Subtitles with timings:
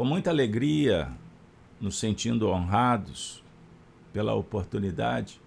[0.00, 1.12] Com muita alegria,
[1.78, 3.44] nos sentindo honrados
[4.14, 5.38] pela oportunidade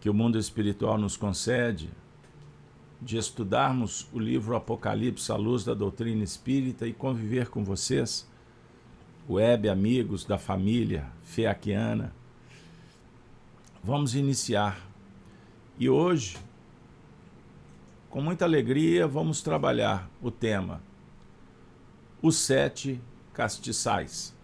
[0.00, 1.90] que o mundo espiritual nos concede
[3.02, 8.30] de estudarmos o livro Apocalipse à luz da doutrina espírita e conviver com vocês,
[9.28, 12.14] web amigos da família feaquiana.
[13.82, 14.88] Vamos iniciar.
[15.80, 16.38] E hoje,
[18.08, 20.80] com muita alegria, vamos trabalhar o tema
[22.22, 23.00] Os Sete
[23.36, 24.34] Castiçais.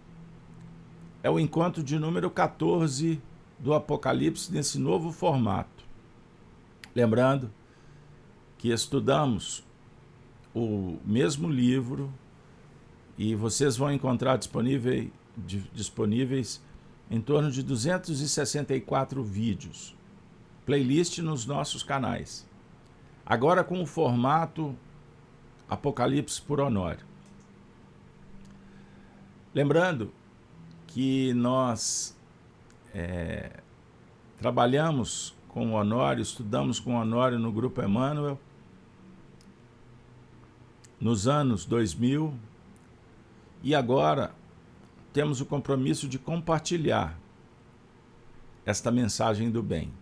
[1.23, 3.19] É o encontro de número 14
[3.57, 5.83] do Apocalipse nesse novo formato.
[6.93, 7.49] Lembrando
[8.55, 9.63] que estudamos
[10.53, 12.13] o mesmo livro
[13.17, 15.09] e vocês vão encontrar disponível,
[15.73, 16.61] disponíveis
[17.09, 19.95] em torno de 264 vídeos,
[20.67, 22.47] playlist nos nossos canais.
[23.25, 24.75] Agora com o formato
[25.67, 27.12] Apocalipse por Honório.
[29.53, 30.11] Lembrando
[30.87, 32.17] que nós
[32.93, 33.59] é,
[34.39, 38.39] trabalhamos com o Honório, estudamos com o Honório no Grupo Emmanuel
[40.99, 42.33] nos anos 2000
[43.61, 44.33] e agora
[45.11, 47.19] temos o compromisso de compartilhar
[48.65, 49.93] esta mensagem do bem.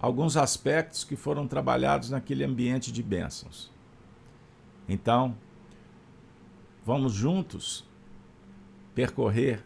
[0.00, 3.70] Alguns aspectos que foram trabalhados naquele ambiente de bênçãos.
[4.88, 5.36] Então,
[6.84, 7.84] vamos juntos
[8.94, 9.64] percorrer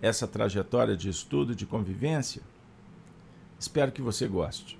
[0.00, 2.42] essa trajetória de estudo, de convivência.
[3.58, 4.78] Espero que você goste.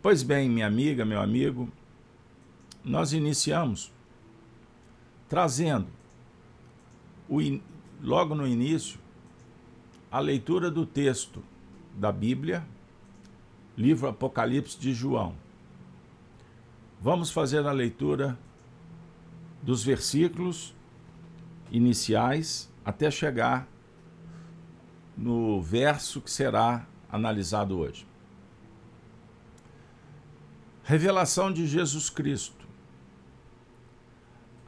[0.00, 1.68] Pois bem, minha amiga, meu amigo,
[2.84, 3.92] nós iniciamos
[5.28, 5.88] trazendo
[7.28, 7.38] o,
[8.02, 8.98] logo no início
[10.10, 11.42] a leitura do texto
[11.94, 12.66] da Bíblia,
[13.76, 15.34] livro Apocalipse de João.
[17.00, 18.38] Vamos fazer a leitura
[19.62, 20.74] dos versículos
[21.70, 23.68] iniciais até chegar
[25.16, 28.06] no verso que será analisado hoje.
[30.82, 32.60] Revelação de Jesus Cristo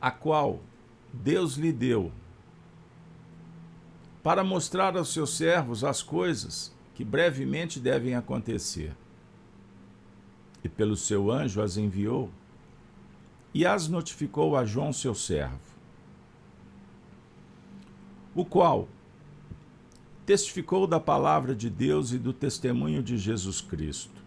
[0.02, 0.60] a qual
[1.12, 2.10] Deus lhe deu,
[4.20, 8.96] para mostrar aos seus servos as coisas que brevemente devem acontecer.
[10.64, 12.30] E pelo seu anjo as enviou
[13.54, 15.60] e as notificou a João, seu servo,
[18.34, 18.88] o qual
[20.24, 24.22] testificou da palavra de Deus e do testemunho de Jesus Cristo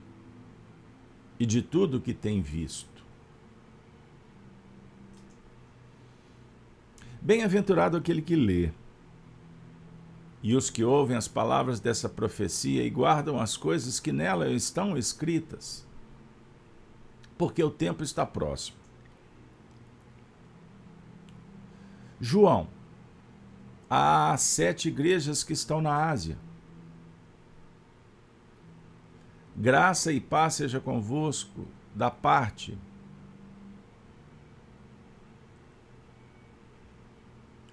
[1.39, 2.95] e de tudo que tem visto
[7.25, 8.69] Bem-aventurado aquele que lê,
[10.43, 14.95] e os que ouvem as palavras dessa profecia e guardam as coisas que nela estão
[14.95, 15.83] escritas,
[17.35, 18.77] porque o tempo está próximo.
[22.19, 22.67] João,
[23.89, 26.37] há sete igrejas que estão na Ásia.
[29.55, 32.77] Graça e paz seja convosco da parte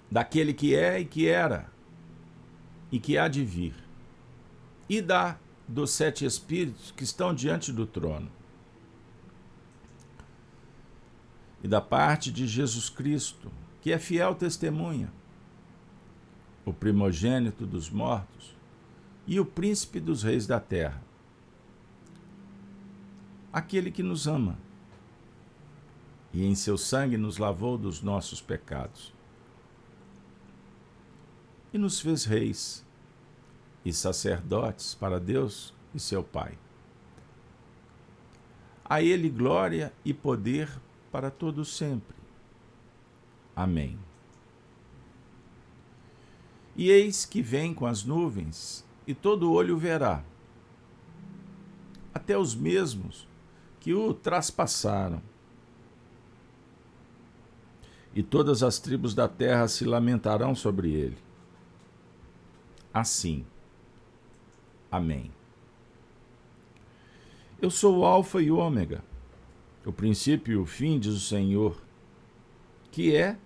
[0.09, 1.73] daquele que é e que era
[2.91, 3.73] e que há de vir,
[4.87, 8.31] e da dos sete espíritos que estão diante do trono,
[11.63, 13.51] e da parte de Jesus Cristo,
[13.83, 15.11] que é fiel testemunha,
[16.63, 18.55] o primogênito dos mortos
[19.27, 21.03] e o príncipe dos reis da terra,
[23.51, 24.57] aquele que nos ama
[26.31, 29.13] e em seu sangue nos lavou dos nossos pecados
[31.73, 32.85] e nos fez reis
[33.83, 36.57] e sacerdotes para Deus e seu Pai.
[38.85, 40.69] A Ele glória e poder
[41.11, 42.22] para todo sempre.
[43.55, 43.97] Amém.
[46.75, 50.23] E eis que vem com as nuvens, e todo olho verá,
[52.13, 53.27] até os mesmos
[53.79, 55.21] que o traspassaram.
[58.15, 61.17] E todas as tribos da terra se lamentarão sobre ele
[62.93, 63.45] assim.
[64.91, 65.31] Amém.
[67.59, 69.03] Eu sou o Alfa e o Ômega,
[69.85, 71.81] o princípio e o fim, diz o Senhor,
[72.91, 73.37] que é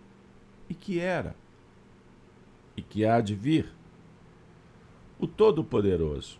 [0.69, 1.36] e que era
[2.78, 3.74] e que há de vir,
[5.19, 6.40] o Todo-Poderoso.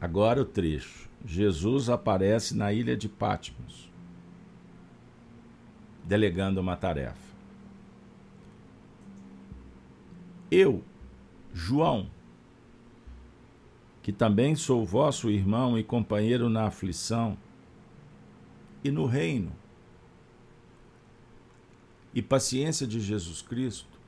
[0.00, 1.04] Agora o trecho.
[1.26, 3.90] Jesus aparece na ilha de Patmos,
[6.02, 7.34] delegando uma tarefa.
[10.50, 10.82] Eu,
[11.52, 12.10] João,
[14.02, 17.38] que também sou vosso irmão e companheiro na aflição
[18.82, 19.52] e no reino
[22.14, 23.98] e paciência de Jesus Cristo,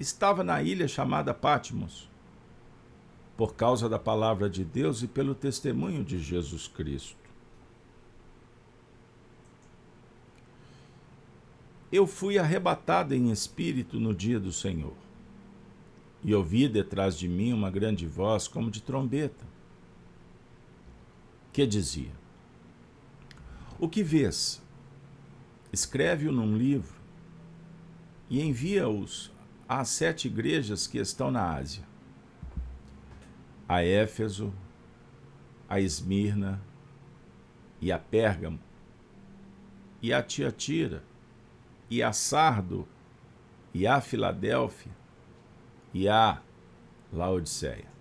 [0.00, 2.08] estava na ilha chamada Patmos,
[3.36, 7.18] por causa da palavra de Deus e pelo testemunho de Jesus Cristo.
[11.92, 14.96] Eu fui arrebatado em espírito no dia do Senhor,
[16.24, 19.46] e ouvi detrás de mim uma grande voz como de trombeta,
[21.52, 22.12] que dizia:
[23.78, 24.62] O que vês?
[25.72, 26.96] Escreve-o num livro
[28.30, 29.30] e envia-os
[29.68, 31.84] às sete igrejas que estão na Ásia:
[33.68, 34.52] a Éfeso,
[35.68, 36.60] a Esmirna
[37.80, 38.58] e a Pérgamo,
[40.00, 41.04] e a Tiatira,
[41.90, 42.88] e a Sardo,
[43.74, 44.92] e a Filadélfia,
[45.92, 46.40] e a
[47.12, 47.97] Laodiceia.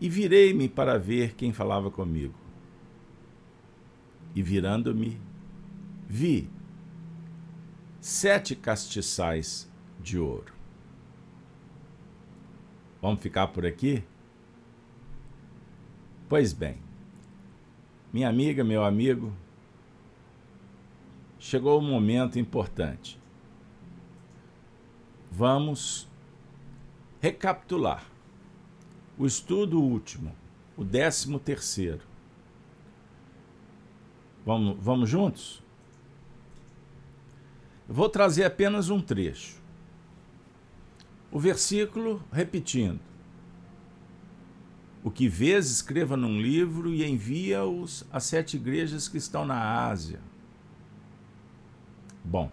[0.00, 2.34] E virei-me para ver quem falava comigo.
[4.34, 5.20] E virando-me,
[6.08, 6.48] vi
[8.00, 9.70] sete castiçais
[10.00, 10.54] de ouro.
[13.02, 14.02] Vamos ficar por aqui?
[16.28, 16.78] Pois bem,
[18.12, 19.32] minha amiga, meu amigo,
[21.38, 23.20] chegou um momento importante.
[25.30, 26.08] Vamos
[27.20, 28.04] recapitular
[29.18, 30.34] o estudo último,
[30.76, 32.02] o décimo terceiro.
[34.44, 35.62] Vamos, vamos juntos?
[37.88, 39.60] Vou trazer apenas um trecho.
[41.30, 43.00] O versículo repetindo.
[45.02, 50.20] O que vês, escreva num livro e envia-os às sete igrejas que estão na Ásia.
[52.24, 52.50] Bom,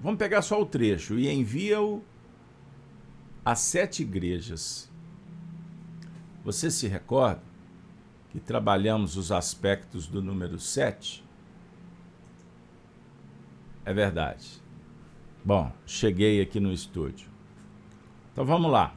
[0.00, 1.18] vamos pegar só o trecho.
[1.18, 2.02] E envia-o
[3.44, 4.87] às sete igrejas
[6.44, 7.42] você se recorda
[8.30, 11.24] que trabalhamos os aspectos do número 7?
[13.84, 14.62] É verdade.
[15.44, 17.28] Bom, cheguei aqui no estúdio.
[18.32, 18.94] Então vamos lá.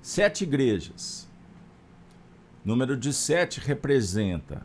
[0.00, 1.28] Sete igrejas.
[2.64, 4.64] Número de sete representa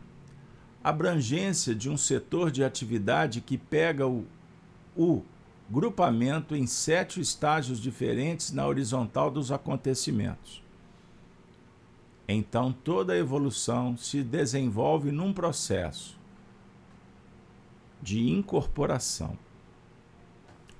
[0.82, 4.24] abrangência de um setor de atividade que pega o,
[4.96, 5.22] o
[5.68, 10.62] grupamento em sete estágios diferentes na horizontal dos acontecimentos.
[12.28, 16.18] Então toda evolução se desenvolve num processo
[18.02, 19.36] de incorporação,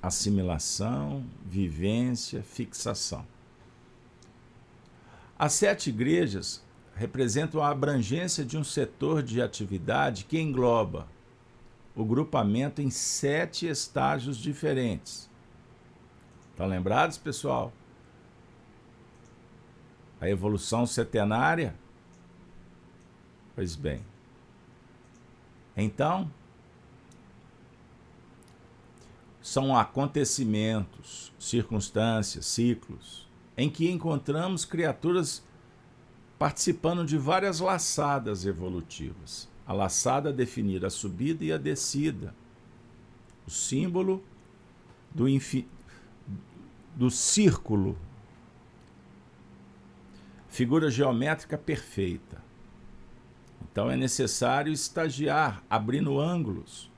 [0.03, 3.27] assimilação, vivência, fixação.
[5.39, 6.63] As sete igrejas
[6.95, 11.09] representam a abrangência de um setor de atividade que engloba
[11.95, 15.31] o grupamento em sete estágios diferentes.
[16.51, 17.73] Estão lembrados, pessoal?
[20.21, 21.75] A evolução setenária?
[23.55, 24.01] Pois bem.
[25.77, 26.31] Então,
[29.41, 33.27] são acontecimentos, circunstâncias, ciclos,
[33.57, 35.43] em que encontramos criaturas
[36.39, 39.49] participando de várias laçadas evolutivas.
[39.67, 42.35] A laçada definir a subida e a descida.
[43.47, 44.23] O símbolo
[45.11, 45.27] do,
[46.95, 47.99] do círculo
[50.59, 52.43] figura geométrica perfeita.
[53.63, 56.91] Então é necessário estagiar, abrindo ângulos.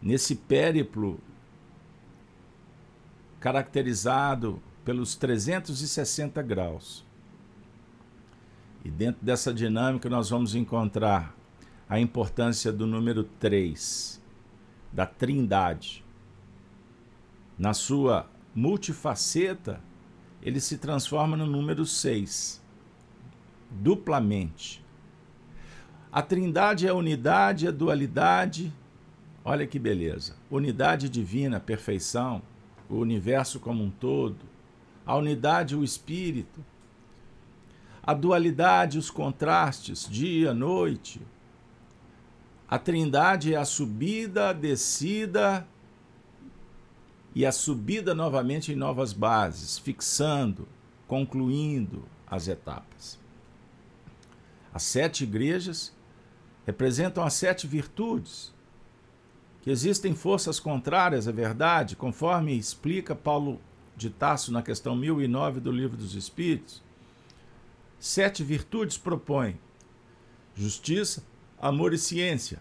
[0.00, 1.20] Nesse périplo
[3.38, 7.04] caracterizado pelos 360 graus.
[8.82, 11.36] E dentro dessa dinâmica nós vamos encontrar
[11.86, 14.18] a importância do número 3,
[14.90, 16.02] da Trindade.
[17.58, 19.89] Na sua multifaceta,
[20.42, 22.60] ele se transforma no número 6,
[23.70, 24.82] duplamente.
[26.10, 28.72] A trindade é a unidade, a dualidade,
[29.44, 30.34] olha que beleza.
[30.50, 32.42] Unidade divina, perfeição,
[32.88, 34.38] o universo como um todo.
[35.06, 36.64] A unidade, o espírito.
[38.02, 41.20] A dualidade, os contrastes, dia, noite.
[42.68, 45.66] A trindade é a subida, a descida
[47.34, 50.66] e a subida novamente em novas bases, fixando,
[51.06, 53.18] concluindo as etapas.
[54.72, 55.92] As sete igrejas
[56.66, 58.52] representam as sete virtudes,
[59.62, 63.60] que existem forças contrárias à verdade, conforme explica Paulo
[63.96, 66.82] de Tasso na questão 1009 do Livro dos Espíritos.
[67.98, 69.58] Sete virtudes propõem
[70.54, 71.22] justiça,
[71.60, 72.60] amor e ciência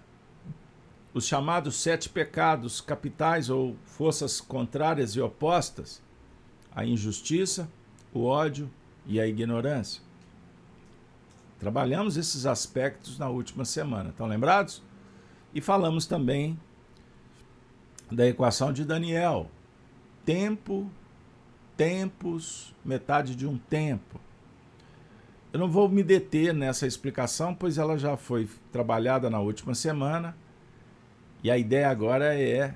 [1.20, 6.02] os chamados sete pecados capitais ou forças contrárias e opostas,
[6.74, 7.70] a injustiça,
[8.14, 8.72] o ódio
[9.06, 10.02] e a ignorância.
[11.60, 14.82] Trabalhamos esses aspectos na última semana, estão lembrados?
[15.54, 16.58] E falamos também
[18.10, 19.52] da equação de Daniel.
[20.24, 20.90] Tempo,
[21.76, 24.22] tempos, metade de um tempo.
[25.52, 30.34] Eu não vou me deter nessa explicação, pois ela já foi trabalhada na última semana.
[31.44, 32.74] E a ideia agora é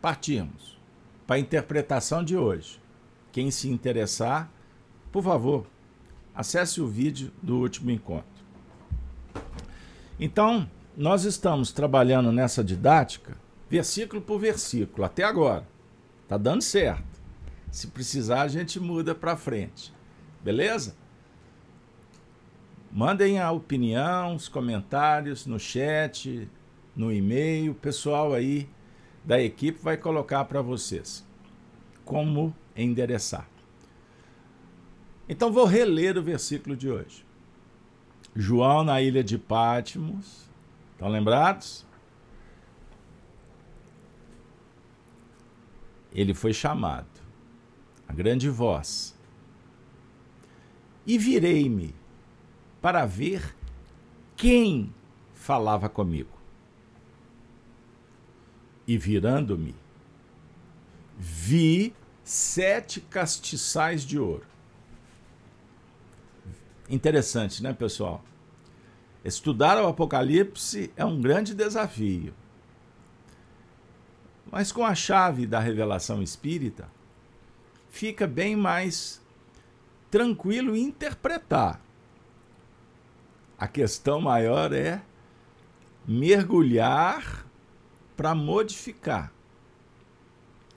[0.00, 0.78] partirmos
[1.26, 2.80] para a interpretação de hoje.
[3.30, 4.50] Quem se interessar,
[5.10, 5.66] por favor,
[6.34, 8.26] acesse o vídeo do último encontro.
[10.20, 13.36] Então, nós estamos trabalhando nessa didática
[13.70, 15.66] versículo por versículo até agora.
[16.28, 17.02] Tá dando certo.
[17.70, 19.94] Se precisar, a gente muda para frente.
[20.44, 20.94] Beleza?
[22.90, 26.46] Mandem a opinião, os comentários no chat,
[26.94, 27.72] no e-mail.
[27.72, 28.68] O pessoal aí
[29.24, 31.24] da equipe vai colocar para vocês
[32.04, 33.48] como endereçar.
[35.28, 37.24] Então vou reler o versículo de hoje.
[38.34, 40.48] João na ilha de Pátimos.
[40.92, 41.86] Estão lembrados?
[46.14, 47.08] Ele foi chamado,
[48.06, 49.18] a grande voz.
[51.06, 51.94] E virei-me
[52.80, 53.56] para ver
[54.36, 54.92] quem
[55.32, 56.31] falava comigo.
[58.86, 59.74] E virando-me,
[61.16, 64.46] vi sete castiçais de ouro.
[66.88, 68.24] Interessante, né, pessoal?
[69.24, 72.34] Estudar o Apocalipse é um grande desafio.
[74.50, 76.88] Mas com a chave da revelação espírita,
[77.88, 79.22] fica bem mais
[80.10, 81.80] tranquilo interpretar.
[83.56, 85.00] A questão maior é
[86.06, 87.46] mergulhar
[88.22, 89.32] para modificar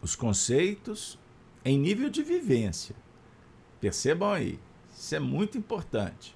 [0.01, 1.19] os conceitos
[1.63, 2.95] em nível de vivência.
[3.79, 4.59] Percebam aí,
[4.97, 6.35] isso é muito importante.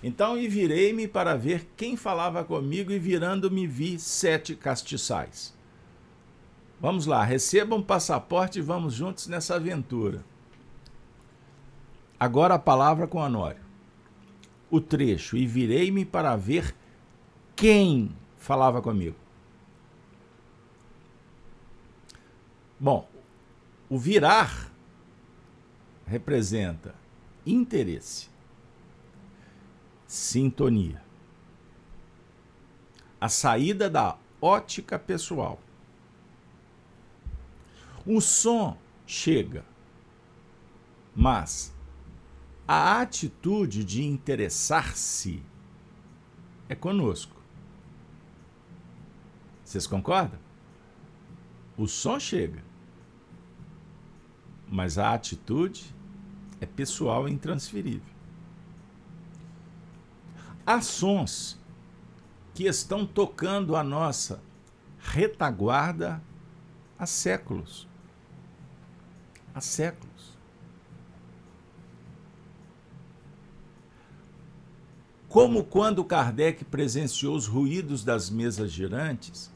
[0.00, 5.52] Então, e virei-me para ver quem falava comigo, e virando-me vi sete castiçais.
[6.80, 10.24] Vamos lá, recebam um passaporte e vamos juntos nessa aventura.
[12.20, 13.64] Agora a palavra com Honório.
[14.70, 16.76] O trecho, e virei-me para ver
[17.56, 19.21] quem falava comigo.
[22.82, 23.08] Bom,
[23.88, 24.68] o virar
[26.04, 26.96] representa
[27.46, 28.28] interesse,
[30.04, 31.00] sintonia,
[33.20, 35.60] a saída da ótica pessoal.
[38.04, 39.64] O som chega,
[41.14, 41.72] mas
[42.66, 45.40] a atitude de interessar-se
[46.68, 47.40] é conosco.
[49.64, 50.40] Vocês concordam?
[51.78, 52.71] O som chega,
[54.72, 55.94] mas a atitude
[56.58, 58.10] é pessoal e intransferível.
[60.64, 61.60] Há sons
[62.54, 64.42] que estão tocando a nossa
[64.98, 66.22] retaguarda
[66.98, 67.86] há séculos.
[69.54, 70.38] Há séculos.
[75.28, 79.52] Como quando Kardec presenciou os ruídos das mesas girantes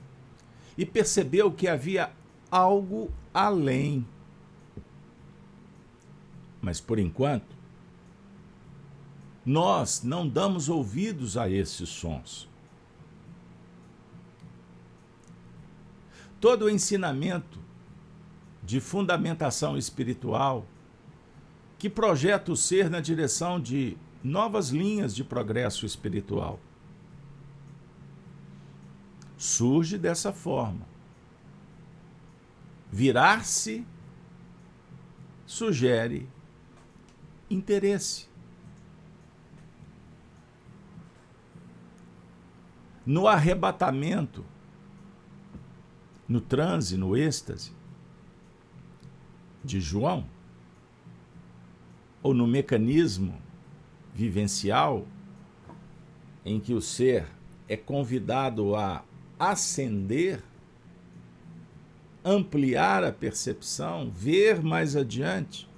[0.77, 2.13] e percebeu que havia
[2.51, 4.07] algo além
[6.67, 7.55] mas por enquanto,
[9.45, 12.49] nós não damos ouvidos a esses sons.
[16.41, 17.61] Todo o ensinamento
[18.65, 20.67] de fundamentação espiritual
[21.79, 26.59] que projeta o ser na direção de novas linhas de progresso espiritual
[29.37, 30.85] surge dessa forma.
[32.91, 33.87] Virar-se
[35.47, 36.29] sugere
[37.51, 38.29] interesse.
[43.05, 44.45] No arrebatamento,
[46.29, 47.73] no transe, no êxtase
[49.65, 50.27] de João,
[52.23, 53.41] ou no mecanismo
[54.13, 55.07] vivencial
[56.45, 57.27] em que o ser
[57.69, 59.05] é convidado a
[59.39, 60.43] ascender,
[62.25, 65.69] ampliar a percepção, ver mais adiante,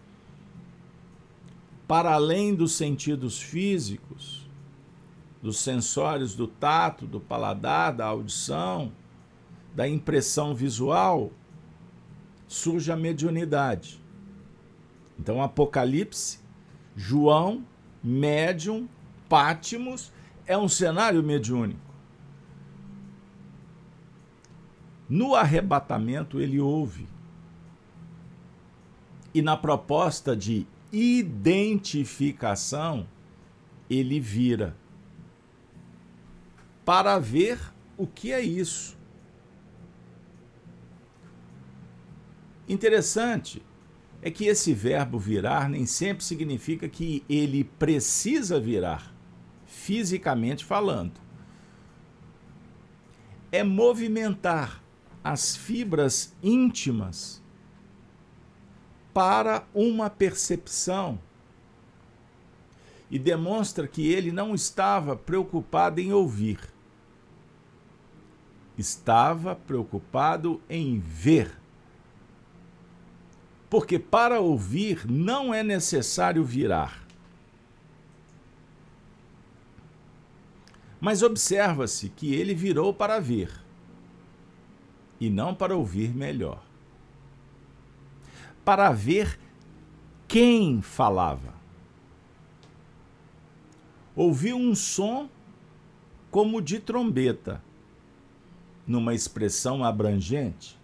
[1.88, 4.46] para além dos sentidos físicos,
[5.40, 8.92] dos sensórios do tato, do paladar, da audição,
[9.74, 11.32] da impressão visual,
[12.46, 13.98] surge a mediunidade.
[15.18, 16.40] Então, Apocalipse,
[16.94, 17.64] João,
[18.04, 18.86] médium,
[19.26, 20.12] Pátimos,
[20.46, 21.80] é um cenário mediúnico.
[25.08, 27.08] No arrebatamento, ele ouve.
[29.32, 33.08] E na proposta de identificação,
[33.88, 34.76] ele vira
[36.84, 37.58] para ver
[37.96, 38.98] o que é isso.
[42.68, 43.62] Interessante
[44.20, 49.14] é que esse verbo virar nem sempre significa que ele precisa virar,
[49.66, 51.20] fisicamente falando.
[53.50, 54.82] É movimentar
[55.22, 57.42] as fibras íntimas
[59.18, 61.18] para uma percepção
[63.10, 66.60] e demonstra que ele não estava preocupado em ouvir,
[68.78, 71.50] estava preocupado em ver.
[73.68, 77.04] Porque para ouvir não é necessário virar.
[81.00, 83.50] Mas observa-se que ele virou para ver
[85.18, 86.67] e não para ouvir melhor.
[88.68, 89.40] Para ver
[90.28, 91.54] quem falava.
[94.14, 95.26] Ouviu um som
[96.30, 97.64] como de trombeta,
[98.86, 100.78] numa expressão abrangente,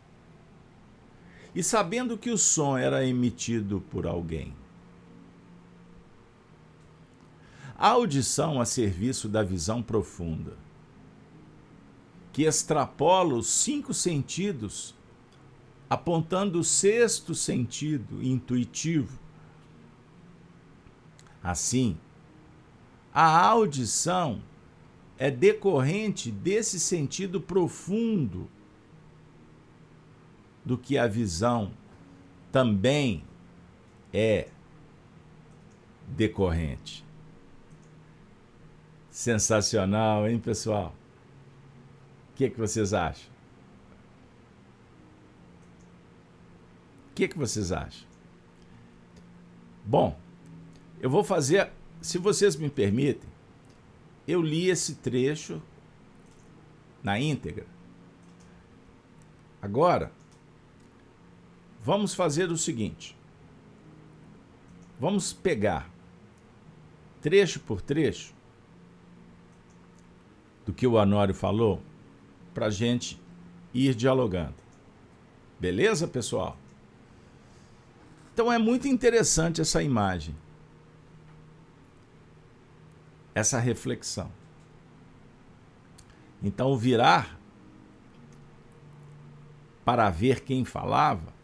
[1.54, 4.54] e sabendo que o som era emitido por alguém.
[7.76, 10.56] A audição a serviço da visão profunda,
[12.32, 14.94] que extrapola os cinco sentidos,
[15.88, 19.18] apontando o sexto sentido intuitivo.
[21.42, 21.98] Assim,
[23.12, 24.42] a audição
[25.18, 28.48] é decorrente desse sentido profundo
[30.64, 31.70] do que a visão
[32.50, 33.22] também
[34.12, 34.48] é
[36.08, 37.04] decorrente.
[39.10, 40.94] Sensacional, hein, pessoal?
[42.32, 43.33] O que, é que vocês acham?
[47.14, 48.06] Que, que vocês acham?
[49.84, 50.18] Bom,
[51.00, 53.28] eu vou fazer se vocês me permitem,
[54.26, 55.62] eu li esse trecho
[57.02, 57.66] na íntegra.
[59.62, 60.12] Agora,
[61.80, 63.16] vamos fazer o seguinte:
[65.00, 65.90] vamos pegar
[67.22, 68.34] trecho por trecho
[70.66, 71.80] do que o Anório falou
[72.52, 73.20] para gente
[73.72, 74.54] ir dialogando.
[75.58, 76.58] Beleza, pessoal?
[78.34, 80.36] Então é muito interessante essa imagem
[83.34, 84.30] essa reflexão.
[86.42, 87.38] Então, virar
[89.84, 91.34] para ver quem falava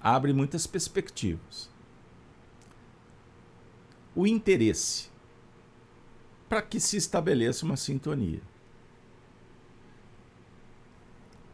[0.00, 1.70] abre muitas perspectivas.
[4.14, 5.10] O interesse
[6.48, 8.42] para que se estabeleça uma sintonia.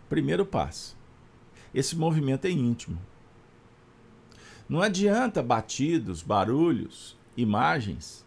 [0.09, 1.00] Primeiro passo.
[1.75, 3.01] Esse movimento é íntimo.
[4.69, 8.25] Não adianta batidos, barulhos, imagens,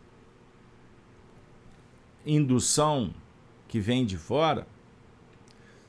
[2.25, 3.13] indução
[3.67, 4.67] que vem de fora,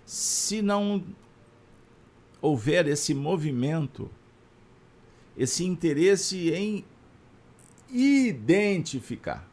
[0.05, 1.05] se não
[2.41, 4.11] houver esse movimento,
[5.37, 6.85] esse interesse em
[7.91, 9.49] identificar.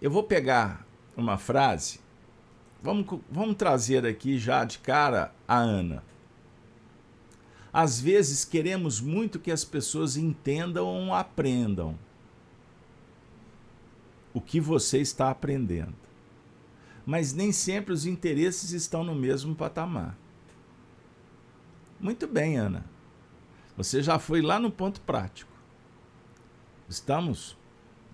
[0.00, 2.00] Eu vou pegar uma frase,
[2.82, 6.02] vamos, vamos trazer aqui já de cara a Ana.
[7.72, 11.96] Às vezes queremos muito que as pessoas entendam ou aprendam
[14.34, 15.94] o que você está aprendendo.
[17.06, 20.16] Mas nem sempre os interesses estão no mesmo patamar.
[21.98, 22.84] Muito bem, Ana.
[23.76, 25.50] Você já foi lá no ponto prático.
[26.88, 27.56] Estamos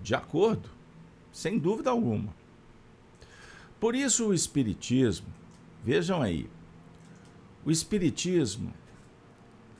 [0.02, 0.68] de acordo,
[1.32, 2.34] sem dúvida alguma.
[3.78, 5.28] Por isso, o Espiritismo,
[5.84, 6.48] vejam aí,
[7.64, 8.72] o Espiritismo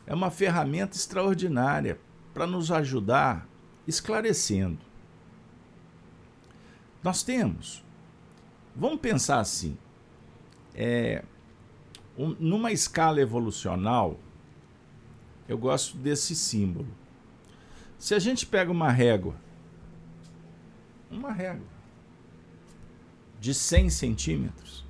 [0.07, 1.99] é uma ferramenta extraordinária
[2.35, 3.49] para nos ajudar
[3.87, 4.79] esclarecendo.
[7.03, 7.85] Nós temos,
[8.75, 9.79] vamos pensar assim,
[10.75, 11.25] é,
[12.19, 14.19] um, numa escala evolucional,
[15.49, 16.89] eu gosto desse símbolo.
[17.99, 19.37] Se a gente pega uma régua,
[21.11, 21.76] uma régua
[23.41, 24.85] de 100 centímetros,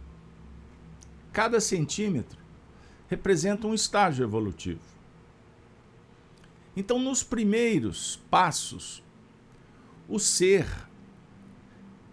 [1.32, 2.38] cada centímetro
[3.08, 4.80] representa um estágio evolutivo.
[6.76, 9.02] Então, nos primeiros passos,
[10.08, 10.66] o ser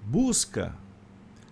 [0.06, 0.76] busca,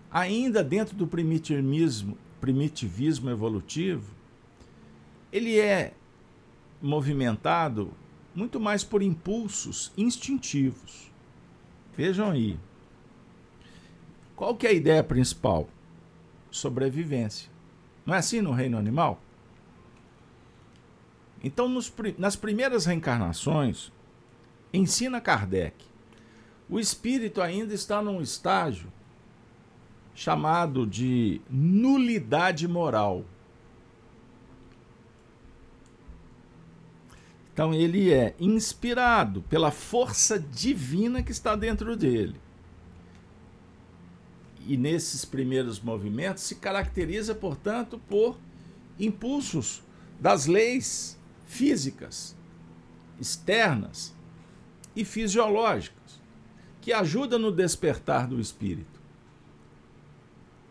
[0.09, 4.13] ainda dentro do primitivismo, primitivismo evolutivo,
[5.31, 5.93] ele é
[6.81, 7.93] movimentado
[8.33, 11.11] muito mais por impulsos instintivos.
[11.95, 12.57] Vejam aí.
[14.41, 15.69] Qual que é a ideia principal?
[16.49, 17.47] Sobrevivência.
[18.03, 19.21] Não é assim no reino animal?
[21.43, 23.91] Então, nos, nas primeiras reencarnações,
[24.73, 25.85] ensina Kardec,
[26.67, 28.91] o espírito ainda está num estágio
[30.15, 33.23] chamado de nulidade moral.
[37.53, 42.41] Então ele é inspirado pela força divina que está dentro dele.
[44.67, 48.37] E nesses primeiros movimentos se caracteriza, portanto, por
[48.99, 49.83] impulsos
[50.19, 52.35] das leis físicas,
[53.19, 54.15] externas
[54.95, 56.21] e fisiológicas,
[56.79, 59.01] que ajudam no despertar do espírito.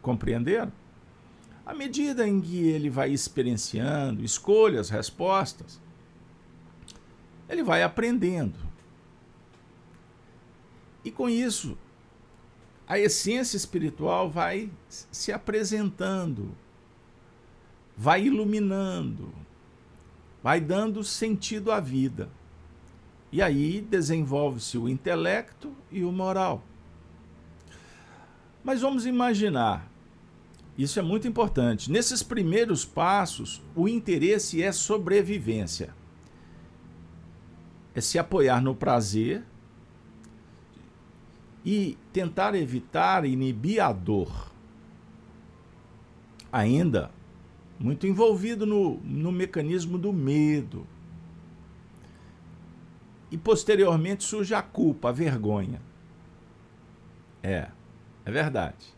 [0.00, 0.72] Compreenderam?
[1.66, 5.80] À medida em que ele vai experienciando, escolha as respostas,
[7.48, 8.58] ele vai aprendendo.
[11.04, 11.76] E com isso,
[12.90, 16.50] a essência espiritual vai se apresentando,
[17.96, 19.32] vai iluminando,
[20.42, 22.28] vai dando sentido à vida.
[23.30, 26.64] E aí desenvolve-se o intelecto e o moral.
[28.64, 29.88] Mas vamos imaginar,
[30.76, 31.92] isso é muito importante.
[31.92, 35.94] Nesses primeiros passos, o interesse é sobrevivência
[37.94, 39.44] é se apoiar no prazer
[41.64, 44.50] e tentar evitar inibir a dor.
[46.52, 47.10] Ainda
[47.78, 50.86] muito envolvido no, no mecanismo do medo.
[53.30, 55.80] E posteriormente surge a culpa, a vergonha.
[57.42, 57.70] É,
[58.24, 58.94] é verdade.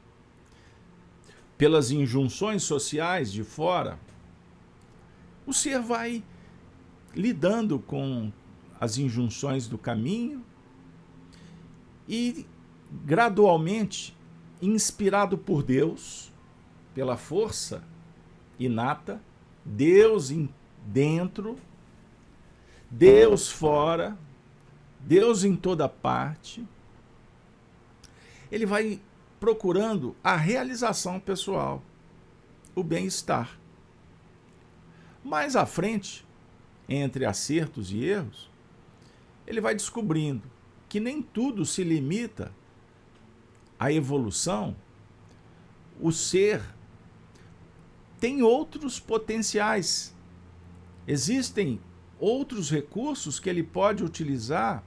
[1.57, 3.99] Pelas injunções sociais de fora,
[5.47, 6.25] o ser vai
[7.15, 8.33] lidando com
[8.81, 10.45] as injunções do caminho
[12.09, 12.47] e
[13.05, 14.17] gradualmente,
[14.61, 16.33] inspirado por Deus,
[16.95, 17.83] pela força
[18.59, 19.21] inata,
[19.65, 20.33] Deus
[20.87, 21.59] dentro,
[22.91, 24.17] Deus fora,
[25.01, 26.65] Deus em toda parte,
[28.51, 29.01] ele vai
[29.41, 31.83] procurando a realização pessoal,
[32.75, 33.59] o bem-estar.
[35.25, 36.25] Mais à frente,
[36.89, 38.51] entre acertos e erros,
[39.47, 40.49] ele vai descobrindo
[40.89, 42.53] que nem tudo se limita
[43.83, 44.77] à evolução.
[46.01, 46.63] O ser
[48.21, 50.15] tem outros potenciais.
[51.05, 51.81] Existem
[52.17, 54.85] outros recursos que ele pode utilizar,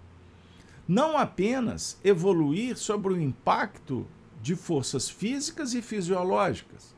[0.87, 4.07] não apenas evoluir sobre o impacto
[4.41, 6.95] de forças físicas e fisiológicas.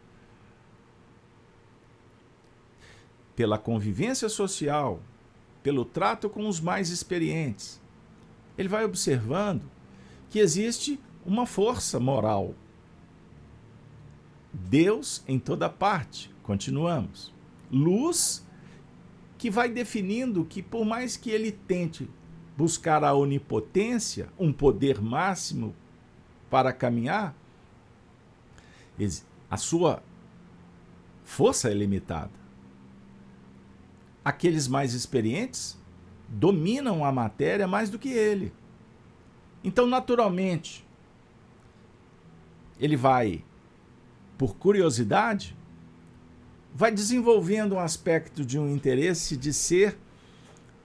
[3.36, 5.02] Pela convivência social,
[5.64, 7.82] pelo trato com os mais experientes.
[8.56, 9.64] Ele vai observando
[10.30, 12.56] que existe uma força moral.
[14.52, 17.32] Deus em toda parte, continuamos.
[17.72, 18.44] Luz
[19.38, 22.10] que vai definindo que, por mais que ele tente
[22.58, 25.76] buscar a onipotência, um poder máximo
[26.50, 27.36] para caminhar,
[29.48, 30.02] a sua
[31.24, 32.48] força é limitada
[34.28, 35.78] aqueles mais experientes
[36.28, 38.52] dominam a matéria mais do que ele.
[39.64, 40.86] Então, naturalmente,
[42.80, 43.44] ele vai,
[44.38, 45.56] por curiosidade,
[46.74, 49.98] vai desenvolvendo um aspecto de um interesse de ser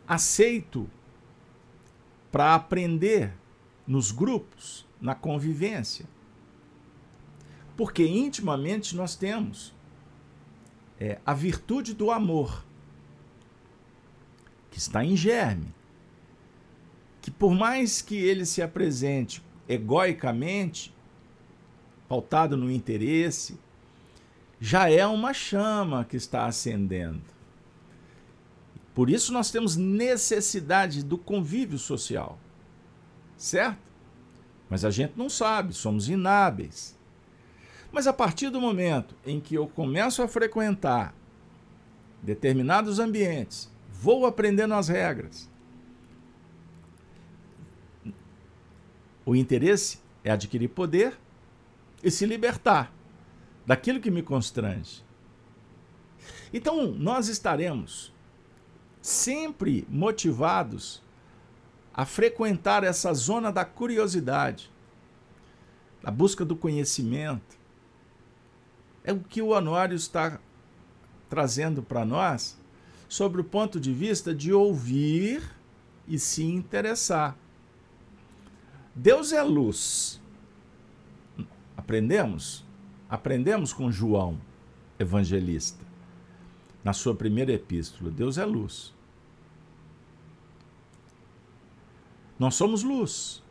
[0.07, 0.89] aceito
[2.31, 3.35] para aprender
[3.87, 6.07] nos grupos, na convivência.
[7.77, 9.75] Porque intimamente nós temos
[10.99, 12.65] é, a virtude do amor
[14.71, 15.75] que está em germe,
[17.21, 20.95] que por mais que ele se apresente egoicamente,
[22.13, 23.59] pautado no interesse,
[24.61, 27.23] já é uma chama que está acendendo.
[28.95, 32.39] Por isso nós temos necessidade do convívio social,
[33.35, 33.81] certo?
[34.69, 36.95] Mas a gente não sabe, somos inábeis.
[37.91, 41.15] Mas a partir do momento em que eu começo a frequentar
[42.23, 43.73] determinados ambientes
[44.03, 45.49] Vou aprendendo as regras.
[49.25, 51.17] O interesse é adquirir poder
[52.03, 52.93] e se libertar
[53.67, 55.05] daquilo que me constrange.
[56.53, 58.13] Então, nós estaremos
[59.01, 61.03] sempre motivados
[61.93, 64.71] a frequentar essa zona da curiosidade,
[66.03, 67.57] da busca do conhecimento.
[69.05, 70.39] É o que o Honório está
[71.29, 72.59] trazendo para nós
[73.09, 75.43] sobre o ponto de vista de ouvir
[76.07, 77.37] e se interessar.
[78.95, 80.22] Deus é luz.
[81.83, 82.65] Aprendemos?
[83.11, 84.41] Aprendemos com João,
[85.01, 85.85] evangelista.
[86.85, 88.09] na sua primeira epístola.
[88.09, 88.95] Deus é luz.
[92.39, 93.43] Nós somos luz.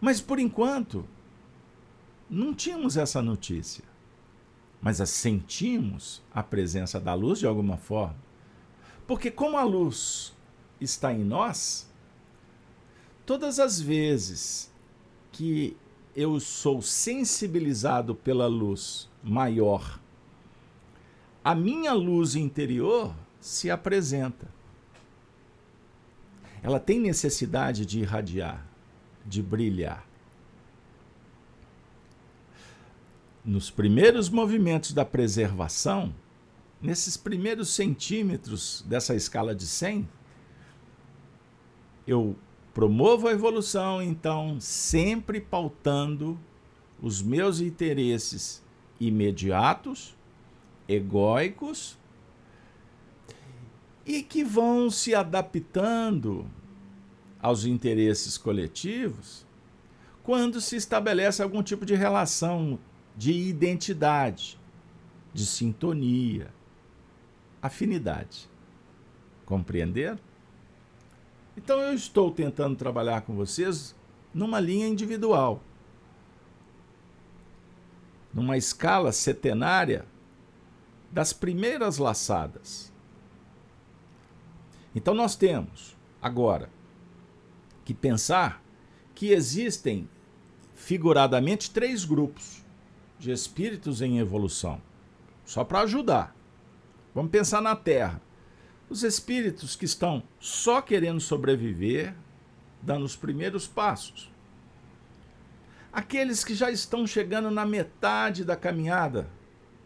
[0.00, 1.04] Mas por enquanto,
[2.28, 3.84] não tínhamos essa notícia.
[4.80, 8.16] Mas sentimos a presença da luz de alguma forma.
[9.06, 10.34] Porque, como a luz
[10.80, 11.88] está em nós,
[13.24, 14.72] todas as vezes
[15.30, 15.76] que
[16.16, 20.00] eu sou sensibilizado pela luz maior,
[21.44, 24.48] a minha luz interior se apresenta.
[26.62, 28.66] Ela tem necessidade de irradiar,
[29.26, 30.04] de brilhar.
[33.44, 36.12] Nos primeiros movimentos da preservação,
[36.80, 40.08] nesses primeiros centímetros dessa escala de 100,
[42.06, 42.34] eu
[42.76, 46.38] promovo a evolução, então, sempre pautando
[47.00, 48.62] os meus interesses
[49.00, 50.14] imediatos,
[50.86, 51.96] egóicos,
[54.04, 56.44] e que vão se adaptando
[57.40, 59.46] aos interesses coletivos
[60.22, 62.78] quando se estabelece algum tipo de relação
[63.16, 64.60] de identidade,
[65.32, 66.52] de sintonia,
[67.62, 68.50] afinidade.
[69.46, 70.18] Compreenderam?
[71.56, 73.94] Então eu estou tentando trabalhar com vocês
[74.32, 75.62] numa linha individual.
[78.32, 80.04] Numa escala setenária
[81.10, 82.92] das primeiras laçadas.
[84.94, 86.68] Então nós temos agora
[87.84, 88.62] que pensar
[89.14, 90.08] que existem
[90.74, 92.64] figuradamente três grupos
[93.18, 94.80] de espíritos em evolução.
[95.44, 96.36] Só para ajudar.
[97.14, 98.20] Vamos pensar na Terra.
[98.88, 102.14] Os espíritos que estão só querendo sobreviver,
[102.80, 104.30] dando os primeiros passos.
[105.92, 109.28] Aqueles que já estão chegando na metade da caminhada,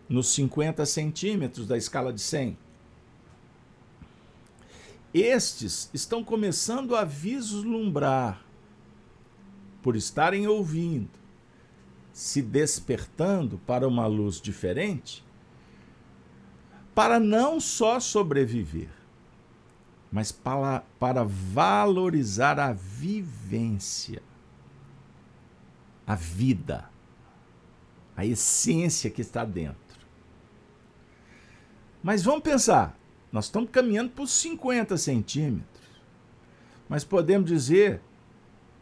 [0.08, 2.58] nos 50 centímetros da escala de 100.
[5.14, 8.44] Estes estão começando a vislumbrar,
[9.82, 11.08] por estarem ouvindo,
[12.12, 15.24] se despertando para uma luz diferente,
[16.94, 18.90] para não só sobreviver,
[20.10, 24.22] mas para, para valorizar a vivência,
[26.06, 26.90] a vida,
[28.16, 29.78] a essência que está dentro.
[32.02, 32.98] Mas vamos pensar,
[33.30, 35.84] nós estamos caminhando por 50 centímetros,
[36.88, 38.00] mas podemos dizer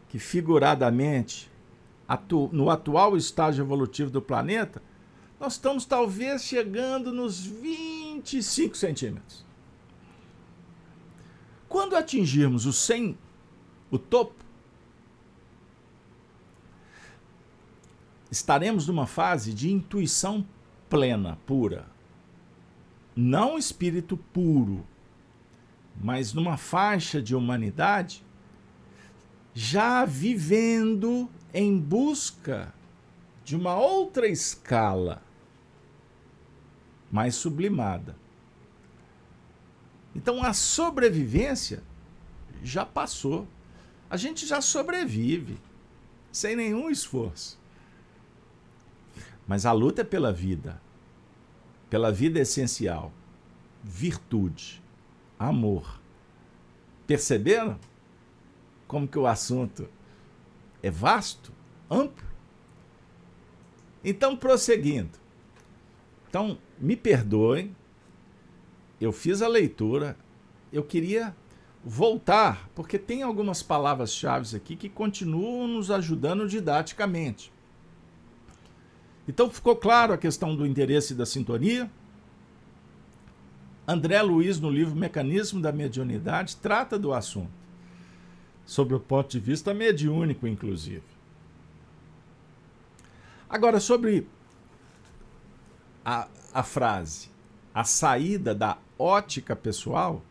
[0.08, 1.50] que, figuradamente,
[2.06, 4.80] atu no atual estágio evolutivo do planeta,
[5.38, 9.44] nós estamos talvez chegando nos 25 centímetros.
[11.68, 13.16] Quando atingirmos o 100,
[13.90, 14.44] o topo,
[18.30, 20.46] estaremos numa fase de intuição
[20.88, 21.86] plena, pura.
[23.14, 24.86] Não espírito puro,
[26.00, 28.24] mas numa faixa de humanidade
[29.54, 32.72] já vivendo em busca
[33.44, 35.22] de uma outra escala
[37.10, 38.16] mais sublimada.
[40.14, 41.82] Então a sobrevivência
[42.62, 43.46] já passou.
[44.10, 45.58] A gente já sobrevive
[46.32, 47.58] sem nenhum esforço.
[49.46, 50.80] Mas a luta é pela vida,
[51.88, 53.12] pela vida essencial,
[53.82, 54.82] virtude,
[55.38, 56.00] amor.
[57.06, 57.78] Perceberam
[58.86, 59.88] como que o assunto
[60.82, 61.52] é vasto,
[61.90, 62.26] amplo?
[64.04, 65.18] Então, prosseguindo.
[66.28, 67.74] Então, me perdoem,
[69.00, 70.16] eu fiz a leitura,
[70.72, 71.34] eu queria
[71.84, 77.52] voltar, porque tem algumas palavras-chave aqui que continuam nos ajudando didaticamente.
[79.26, 81.90] Então ficou claro a questão do interesse e da sintonia.
[83.86, 87.50] André Luiz, no livro Mecanismo da Mediunidade, trata do assunto,
[88.66, 91.02] sobre o ponto de vista mediúnico, inclusive.
[93.48, 94.26] Agora, sobre
[96.04, 97.30] a, a frase,
[97.74, 100.22] a saída da ótica pessoal,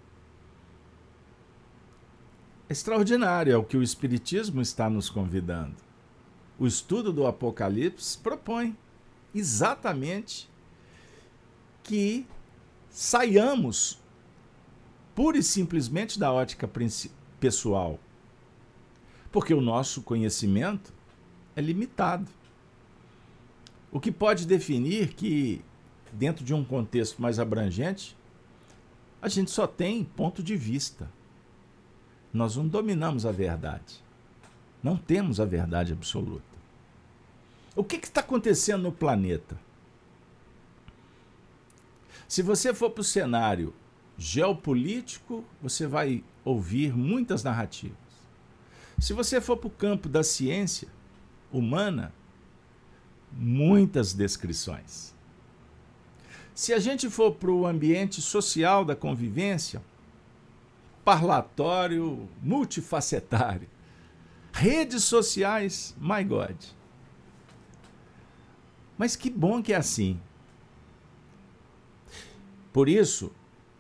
[2.70, 5.76] é extraordinário, é o que o Espiritismo está nos convidando.
[6.60, 8.78] O estudo do Apocalipse propõe
[9.34, 10.50] exatamente
[11.84, 12.26] que
[12.90, 14.00] saiamos
[15.16, 16.70] pura e simplesmente da ótica
[17.40, 18.00] pessoal.
[19.32, 20.94] Porque o nosso conhecimento
[21.56, 22.30] é limitado.
[23.92, 25.64] O que pode definir que,
[26.18, 28.18] dentro de um contexto mais abrangente,
[29.22, 31.10] a gente só tem ponto de vista.
[32.34, 34.04] Nós não dominamos a verdade.
[34.82, 36.44] Não temos a verdade absoluta.
[37.76, 39.60] O que está acontecendo no planeta?
[42.28, 43.74] Se você for para o cenário
[44.18, 47.96] geopolítico, você vai ouvir muitas narrativas.
[49.00, 50.88] Se você for para o campo da ciência
[51.52, 52.12] humana,
[53.32, 55.17] muitas descrições.
[56.58, 59.80] Se a gente for para o ambiente social da convivência,
[61.06, 63.70] parlatório multifacetário,
[64.52, 66.56] redes sociais, my God.
[68.98, 70.20] Mas que bom que é assim.
[72.74, 73.32] Por isso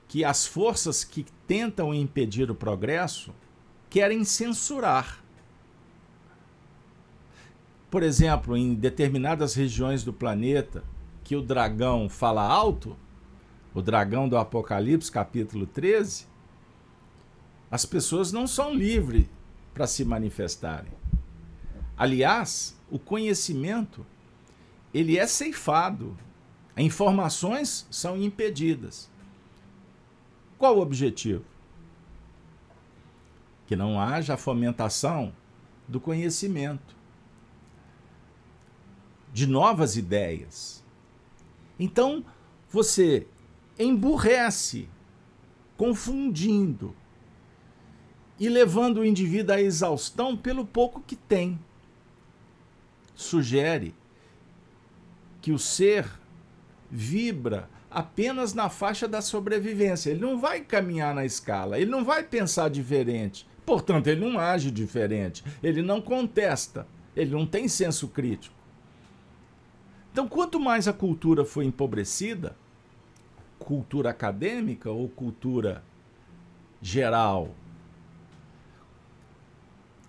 [0.08, 3.34] que as forças que tentam impedir o progresso
[3.90, 5.24] querem censurar.
[7.90, 10.84] Por exemplo, em determinadas regiões do planeta
[11.28, 12.96] que o dragão fala alto,
[13.74, 16.26] o dragão do Apocalipse, capítulo 13,
[17.70, 19.26] as pessoas não são livres
[19.74, 20.94] para se manifestarem.
[21.98, 24.06] Aliás, o conhecimento
[24.94, 26.18] ele é ceifado.
[26.78, 29.10] Informações são impedidas.
[30.58, 31.44] Qual o objetivo?
[33.66, 35.36] Que não haja fomentação
[35.86, 36.96] do conhecimento,
[39.34, 40.77] de novas ideias.
[41.80, 42.26] Então,
[42.70, 43.28] você
[43.78, 44.90] emburrece,
[45.76, 46.96] confundindo
[48.40, 51.60] e levando o indivíduo à exaustão pelo pouco que tem.
[53.16, 53.96] Sugere
[55.42, 56.08] que o ser
[56.90, 60.10] vibra apenas na faixa da sobrevivência.
[60.10, 63.48] Ele não vai caminhar na escala, ele não vai pensar diferente.
[63.66, 68.57] Portanto, ele não age diferente, ele não contesta, ele não tem senso crítico.
[70.18, 72.58] Então, quanto mais a cultura foi empobrecida,
[73.60, 75.84] cultura acadêmica ou cultura
[76.82, 77.54] geral,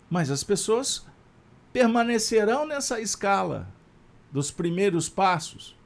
[0.08, 1.06] mas as pessoas
[1.74, 3.68] permanecerão nessa escala
[4.32, 5.76] dos primeiros passos.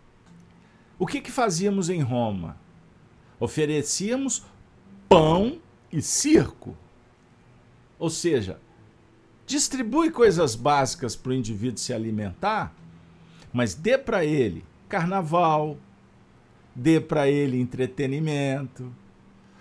[1.01, 2.57] O que, que fazíamos em Roma?
[3.41, 4.45] Oferecíamos
[5.09, 6.77] pão e circo.
[7.99, 8.61] Ou seja,
[9.45, 12.73] distribui coisas básicas para o indivíduo se alimentar,
[13.53, 15.79] mas dê para ele carnaval,
[16.75, 18.95] dê para ele entretenimento,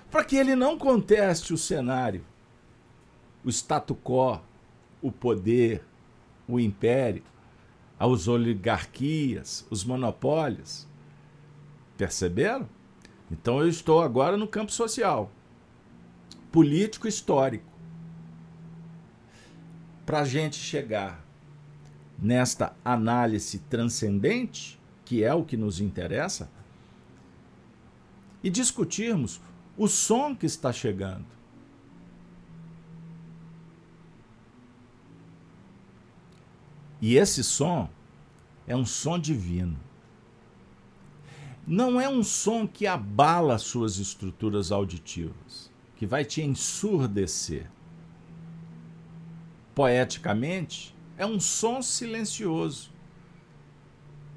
[0.09, 2.25] para que ele não conteste o cenário,
[3.43, 4.41] o status quo,
[5.01, 5.85] o poder,
[6.47, 7.23] o império,
[7.97, 10.85] as oligarquias, os monopólios.
[11.97, 12.67] Perceberam?
[13.31, 15.31] Então eu estou agora no campo social,
[16.51, 17.71] político histórico.
[20.05, 21.23] Para a gente chegar
[22.21, 26.49] nesta análise transcendente, que é o que nos interessa,
[28.43, 29.41] e discutirmos
[29.75, 31.25] o som que está chegando.
[37.01, 37.89] E esse som
[38.67, 39.77] é um som divino.
[41.65, 47.69] Não é um som que abala suas estruturas auditivas, que vai te ensurdecer.
[49.73, 52.91] Poeticamente, é um som silencioso.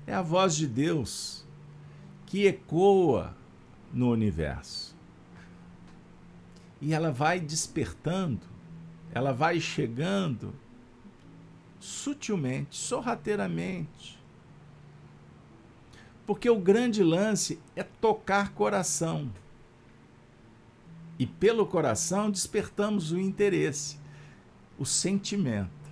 [0.07, 1.45] É a voz de Deus
[2.27, 3.35] que ecoa
[3.93, 4.95] no universo.
[6.81, 8.43] E ela vai despertando,
[9.13, 10.55] ela vai chegando
[11.79, 14.19] sutilmente, sorrateiramente.
[16.27, 19.31] Porque o grande lance é tocar coração.
[21.19, 23.99] E pelo coração despertamos o interesse,
[24.79, 25.84] o sentimento.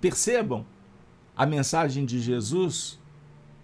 [0.00, 0.64] Percebam
[1.36, 2.98] a mensagem de Jesus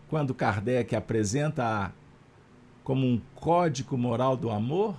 [0.09, 1.93] quando Kardec apresenta
[2.85, 4.97] como um código moral do amor?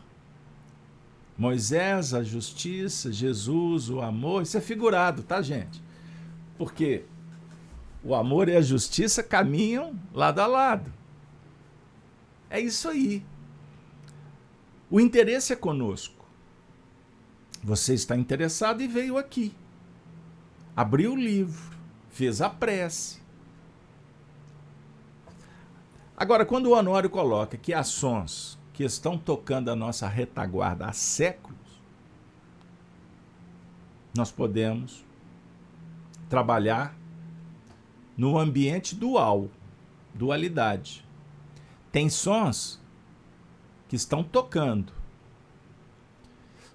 [1.38, 5.82] Moisés, a justiça, Jesus, o amor, isso é figurado, tá, gente?
[6.58, 7.04] Porque
[8.04, 10.91] o amor e a justiça caminham lado a lado.
[12.50, 13.23] É isso aí.
[14.89, 16.26] O interesse é conosco.
[17.63, 19.54] Você está interessado e veio aqui.
[20.77, 21.75] Abriu o livro,
[22.12, 23.19] fez a prece.
[26.15, 30.93] Agora, quando o Honório coloca que as sons que estão tocando a nossa retaguarda há
[30.93, 31.58] séculos,
[34.15, 35.04] nós podemos
[36.29, 36.95] trabalhar
[38.15, 39.49] no ambiente dual,
[40.13, 41.04] dualidade.
[41.91, 42.79] Tem sons
[43.87, 44.93] que estão tocando.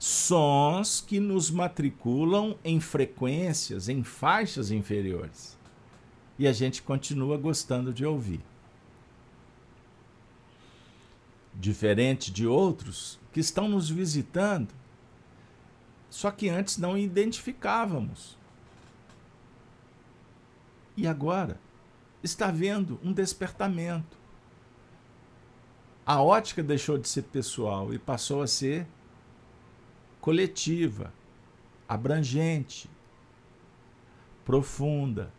[0.05, 5.57] Sons que nos matriculam em frequências, em faixas inferiores.
[6.37, 8.41] E a gente continua gostando de ouvir.
[11.55, 14.75] Diferente de outros que estão nos visitando,
[16.11, 18.37] só que antes não identificávamos.
[20.97, 21.61] E agora
[22.25, 24.17] está havendo um despertamento.
[26.05, 28.85] a ótica deixou de ser pessoal e passou a ser
[30.23, 31.13] coletiva,
[31.89, 32.89] abrangente,
[34.45, 35.33] profunda.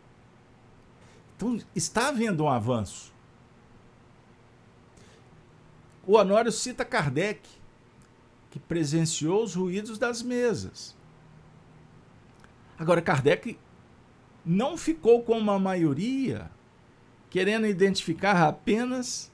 [1.34, 3.12] Então, está havendo um avanço.
[6.06, 7.48] O Honório cita Kardec,
[8.50, 10.94] que presenciou os ruídos das mesas.
[12.78, 13.58] Agora, Kardec
[14.44, 16.50] não ficou com uma maioria
[17.30, 19.32] querendo identificar apenas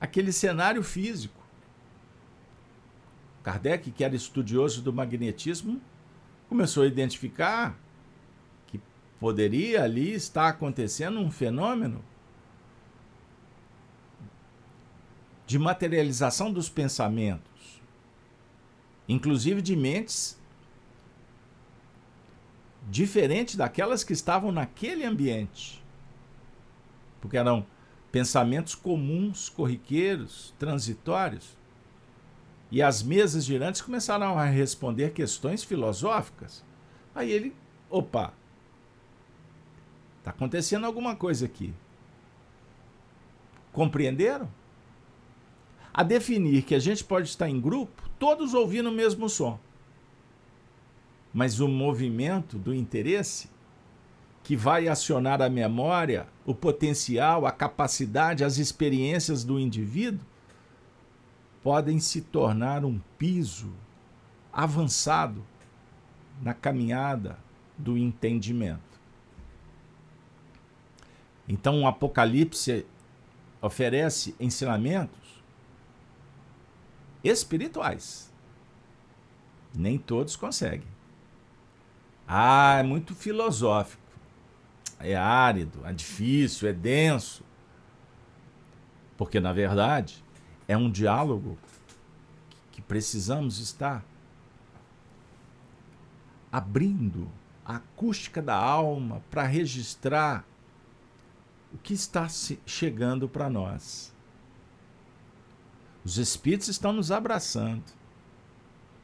[0.00, 1.39] aquele cenário físico.
[3.42, 5.80] Kardec, que era estudioso do magnetismo,
[6.48, 7.78] começou a identificar
[8.66, 8.80] que
[9.18, 12.04] poderia ali estar acontecendo um fenômeno
[15.46, 17.82] de materialização dos pensamentos,
[19.08, 20.38] inclusive de mentes
[22.88, 25.82] diferentes daquelas que estavam naquele ambiente.
[27.20, 27.66] Porque eram
[28.10, 31.56] pensamentos comuns, corriqueiros, transitórios.
[32.70, 36.64] E as mesas girantes começaram a responder questões filosóficas.
[37.14, 37.54] Aí ele,
[37.88, 38.32] opa,
[40.18, 41.74] está acontecendo alguma coisa aqui.
[43.72, 44.48] Compreenderam?
[45.92, 49.58] A definir que a gente pode estar em grupo, todos ouvindo o mesmo som.
[51.34, 53.50] Mas o movimento do interesse
[54.42, 60.24] que vai acionar a memória, o potencial, a capacidade, as experiências do indivíduo,
[61.62, 63.72] podem se tornar um piso
[64.52, 65.44] avançado
[66.42, 67.38] na caminhada
[67.76, 69.00] do entendimento.
[71.48, 72.86] Então, o Apocalipse
[73.60, 75.42] oferece ensinamentos
[77.22, 78.32] espirituais.
[79.74, 80.88] Nem todos conseguem.
[82.26, 84.00] Ah, é muito filosófico
[85.00, 87.42] é árido, é difícil, é denso.
[89.16, 90.22] Porque, na verdade,
[90.70, 91.58] é um diálogo
[92.70, 94.04] que precisamos estar
[96.52, 97.28] abrindo
[97.64, 100.44] a acústica da alma para registrar
[101.74, 102.28] o que está
[102.64, 104.14] chegando para nós.
[106.04, 107.82] Os espíritos estão nos abraçando.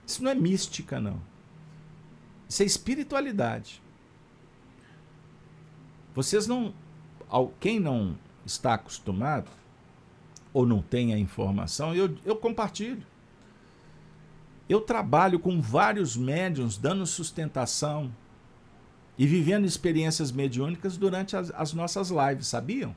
[0.06, 1.20] Isso não é mística, não.
[2.48, 3.82] Isso é espiritualidade.
[6.14, 6.72] Vocês não.
[7.58, 9.50] Quem não está acostumado
[10.56, 13.06] ou não tem a informação, eu, eu compartilho.
[14.66, 18.10] Eu trabalho com vários médiums dando sustentação
[19.18, 22.96] e vivendo experiências mediúnicas durante as, as nossas lives, sabiam?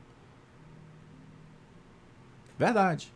[2.58, 3.12] Verdade.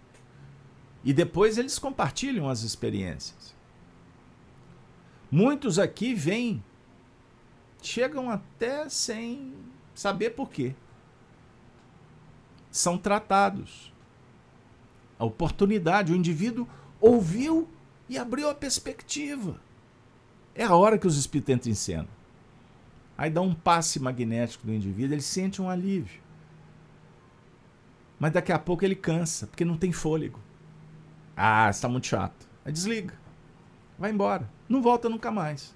[1.03, 3.55] E depois eles compartilham as experiências.
[5.31, 6.63] Muitos aqui vêm,
[7.81, 9.55] chegam até sem
[9.95, 10.75] saber por quê.
[12.71, 13.94] São tratados.
[15.25, 16.69] A oportunidade, o indivíduo
[17.01, 17.67] ouviu
[18.11, 19.59] e abriu a perspectiva.
[20.55, 22.09] É a hora que os espíritos cena.
[23.17, 26.21] Aí dá um passe magnético do indivíduo, ele sente um alívio.
[28.19, 30.39] Mas daqui a pouco ele cansa, porque não tem fôlego.
[31.35, 32.47] Ah, está muito chato.
[32.63, 33.19] Aí desliga.
[33.99, 34.51] Vai embora.
[34.69, 35.75] Não volta nunca mais.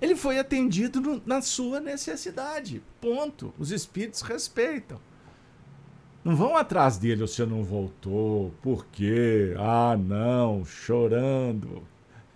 [0.00, 2.82] Ele foi atendido no, na sua necessidade.
[2.98, 3.52] Ponto.
[3.58, 4.98] Os espíritos respeitam.
[6.24, 9.54] Não vão atrás dele, você não voltou, por quê?
[9.58, 11.82] Ah, não, chorando,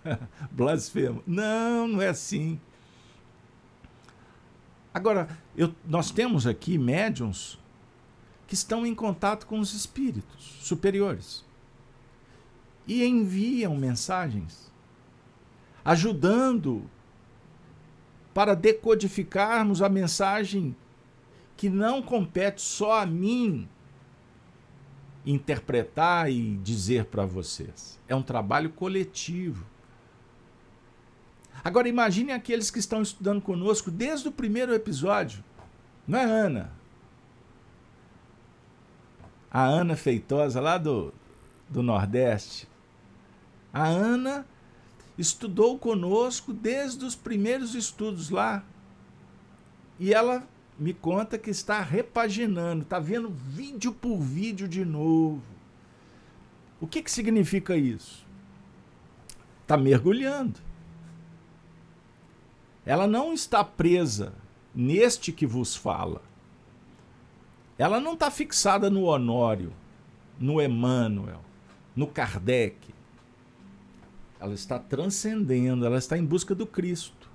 [0.51, 1.23] blasfemo.
[1.25, 2.59] Não, não é assim.
[4.93, 7.57] Agora, eu, nós temos aqui médiums
[8.45, 11.45] que estão em contato com os espíritos superiores
[12.85, 14.71] e enviam mensagens
[15.83, 16.89] ajudando
[18.33, 20.75] para decodificarmos a mensagem
[21.55, 23.67] que não compete só a mim
[25.31, 27.99] interpretar e dizer para vocês.
[28.07, 29.65] É um trabalho coletivo.
[31.63, 35.43] Agora imagine aqueles que estão estudando conosco desde o primeiro episódio.
[36.07, 36.71] Não é Ana?
[39.51, 41.13] A Ana Feitosa, lá do,
[41.67, 42.67] do Nordeste.
[43.73, 44.45] A Ana
[45.17, 48.63] estudou conosco desde os primeiros estudos lá.
[49.99, 50.47] E ela
[50.79, 55.41] me conta que está repaginando, está vendo vídeo por vídeo de novo.
[56.79, 58.25] O que, que significa isso?
[59.63, 60.59] Está mergulhando.
[62.85, 64.33] Ela não está presa
[64.73, 66.21] neste que vos fala.
[67.77, 69.73] Ela não está fixada no Honório,
[70.39, 71.41] no Emmanuel,
[71.95, 72.93] no Kardec.
[74.39, 77.26] Ela está transcendendo, ela está em busca do Cristo.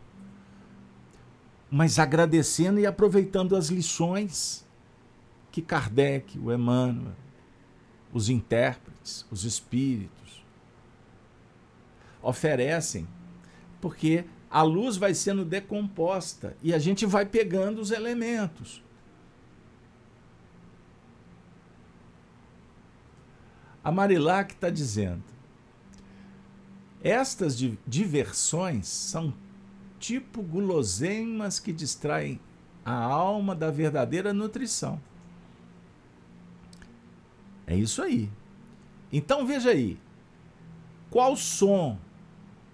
[1.75, 4.63] Mas agradecendo e aproveitando as lições
[5.51, 7.15] que Kardec, o Emmanuel,
[8.13, 10.45] os intérpretes, os espíritos,
[12.21, 13.09] oferecem,
[13.81, 18.85] porque a luz vai sendo decomposta e a gente vai pegando os elementos.
[23.83, 25.25] A Marilac está dizendo:
[27.03, 27.57] estas
[27.87, 29.33] diversões são
[30.03, 32.41] tipo guloseimas que distraem
[32.85, 35.01] a alma da verdadeira nutrição.
[37.65, 38.29] É isso aí.
[39.13, 39.97] Então veja aí.
[41.09, 41.97] Qual som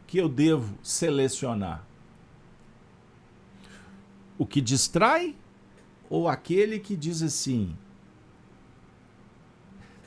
[0.06, 1.84] que eu devo selecionar?
[4.38, 5.36] O que distrai
[6.08, 7.76] ou aquele que diz assim: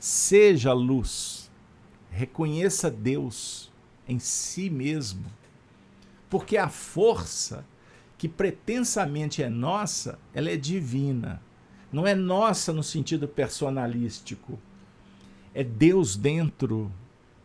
[0.00, 1.48] seja luz,
[2.10, 3.70] reconheça Deus
[4.08, 5.24] em si mesmo,
[6.32, 7.62] porque a força
[8.16, 11.42] que pretensamente é nossa, ela é divina.
[11.92, 14.58] Não é nossa no sentido personalístico.
[15.52, 16.90] É Deus dentro,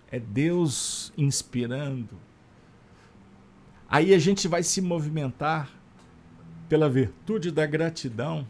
[0.10, 2.18] é Deus inspirando.
[3.90, 5.70] Aí a gente vai se movimentar
[6.70, 8.48] pela virtude da gratidão.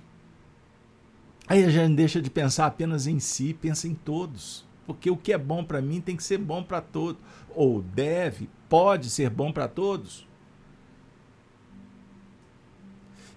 [1.47, 4.67] Aí a gente deixa de pensar apenas em si, pensa em todos.
[4.85, 7.19] Porque o que é bom para mim tem que ser bom para todos.
[7.55, 10.26] Ou deve, pode ser bom para todos.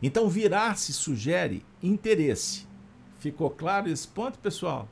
[0.03, 2.67] Então, virar-se sugere interesse.
[3.19, 4.89] Ficou claro esse ponto, pessoal?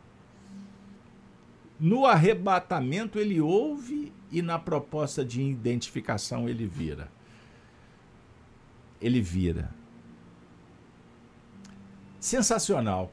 [1.80, 7.10] No arrebatamento, ele ouve e na proposta de identificação, ele vira.
[9.00, 9.70] Ele vira.
[12.20, 13.12] Sensacional.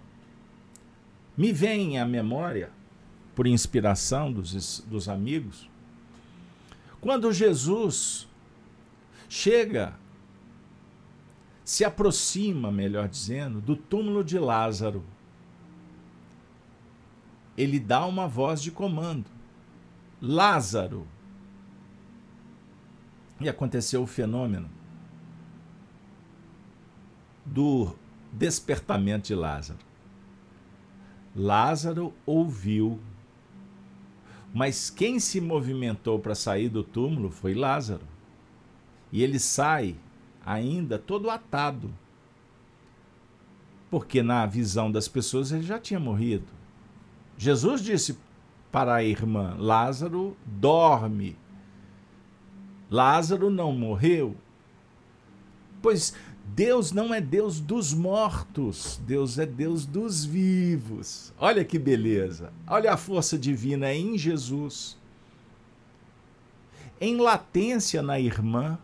[1.38, 2.72] Me vem à memória,
[3.36, 5.70] por inspiração dos, dos amigos,
[7.02, 8.28] quando Jesus
[9.28, 9.94] chega
[11.66, 15.04] se aproxima, melhor dizendo, do túmulo de Lázaro.
[17.58, 19.26] Ele dá uma voz de comando:
[20.22, 21.08] Lázaro.
[23.42, 24.70] E aconteceu o fenômeno
[27.44, 27.94] do
[28.32, 29.80] despertamento de Lázaro.
[31.36, 33.00] Lázaro ouviu,
[34.54, 38.06] mas quem se movimentou para sair do túmulo foi Lázaro.
[39.12, 39.98] E ele sai
[40.46, 41.92] ainda todo atado.
[43.90, 46.48] Porque na visão das pessoas ele já tinha morrido.
[47.38, 48.18] Jesus disse
[48.72, 51.38] para a irmã: Lázaro dorme.
[52.90, 54.36] Lázaro não morreu.
[55.82, 56.14] Pois
[56.46, 61.34] Deus não é Deus dos mortos, Deus é Deus dos vivos.
[61.38, 62.54] Olha que beleza.
[62.68, 64.98] Olha a força divina em Jesus.
[67.02, 68.78] Em latência na irmã,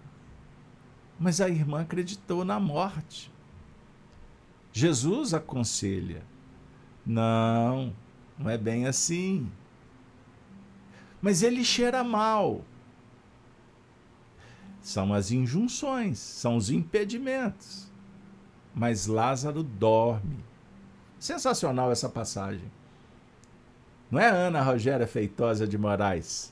[1.21, 3.31] mas a irmã acreditou na morte.
[4.73, 6.23] Jesus aconselha:
[7.05, 7.95] não,
[8.39, 9.49] não é bem assim.
[11.21, 12.65] Mas ele cheira mal.
[14.81, 17.87] São as injunções, são os impedimentos.
[18.73, 20.43] Mas Lázaro dorme.
[21.19, 22.71] Sensacional essa passagem.
[24.09, 26.51] Não é Ana Rogéria Feitosa de Moraes?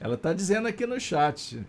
[0.00, 1.62] Ela está dizendo aqui no chat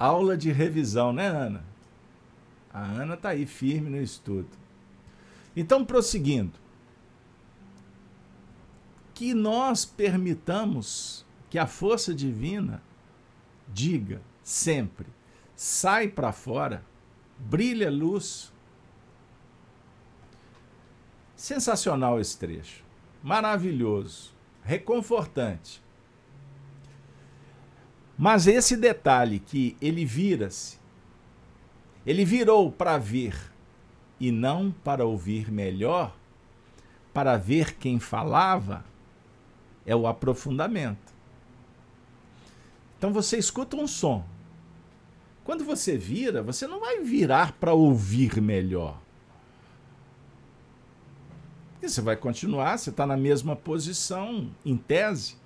[0.00, 1.62] aula de revisão, né, Ana?
[2.72, 4.48] A Ana está aí firme no estudo.
[5.54, 6.58] Então, prosseguindo,
[9.12, 12.82] que nós permitamos que a força divina
[13.68, 15.06] diga sempre:
[15.54, 16.82] sai para fora,
[17.38, 18.50] brilha luz.
[21.36, 22.84] Sensacional esse trecho,
[23.22, 24.32] maravilhoso,
[24.62, 25.82] reconfortante.
[28.22, 30.76] Mas esse detalhe que ele vira-se,
[32.04, 33.34] ele virou para ver
[34.20, 36.14] e não para ouvir melhor,
[37.14, 38.84] para ver quem falava,
[39.86, 41.14] é o aprofundamento.
[42.98, 44.22] Então você escuta um som.
[45.42, 49.00] Quando você vira, você não vai virar para ouvir melhor.
[51.80, 55.39] E você vai continuar, você está na mesma posição, em tese.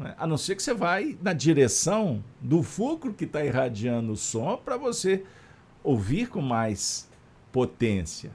[0.00, 0.14] Né?
[0.16, 4.56] A não ser que você vai na direção do fulcro que está irradiando o som
[4.56, 5.24] para você
[5.84, 7.08] ouvir com mais
[7.52, 8.30] potência.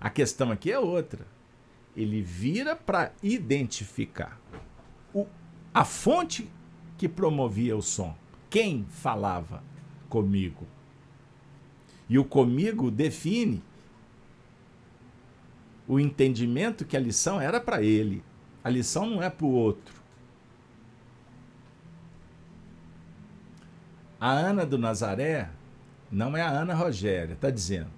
[0.00, 1.26] A questão aqui é outra.
[1.96, 4.40] Ele vira para identificar
[5.12, 5.26] o,
[5.74, 6.48] a fonte
[6.96, 8.16] que promovia o som.
[8.48, 9.62] Quem falava
[10.08, 10.64] comigo?
[12.08, 13.62] E o comigo define
[15.88, 18.22] o entendimento que a lição era para ele.
[18.62, 19.99] A lição não é para o outro.
[24.20, 25.48] A Ana do Nazaré
[26.12, 27.88] não é a Ana Rogéria, está dizendo.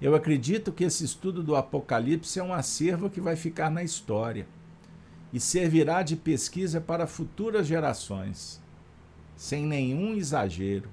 [0.00, 4.46] Eu acredito que esse estudo do Apocalipse é um acervo que vai ficar na história
[5.30, 8.60] e servirá de pesquisa para futuras gerações,
[9.36, 10.88] sem nenhum exagero.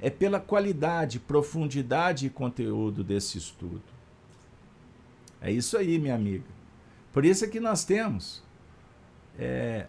[0.00, 3.82] É pela qualidade, profundidade e conteúdo desse estudo.
[5.40, 6.44] É isso aí, minha amiga.
[7.12, 8.42] Por isso é que nós temos
[9.38, 9.86] é,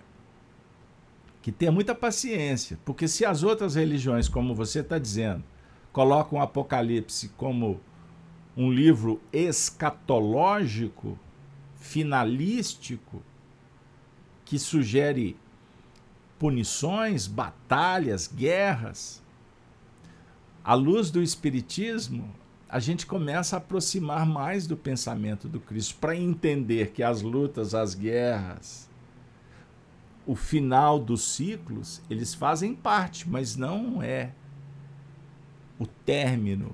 [1.45, 5.43] que ter muita paciência, porque se as outras religiões, como você está dizendo,
[5.93, 7.79] colocam o Apocalipse como
[8.57, 11.19] um livro escatológico,
[11.75, 13.21] finalístico,
[14.43, 15.37] que sugere
[16.39, 19.21] punições, batalhas, guerras.
[20.63, 22.33] À luz do Espiritismo,
[22.67, 27.75] a gente começa a aproximar mais do pensamento do Cristo para entender que as lutas,
[27.75, 28.89] as guerras,
[30.25, 34.31] o final dos ciclos, eles fazem parte, mas não é
[35.77, 36.71] o término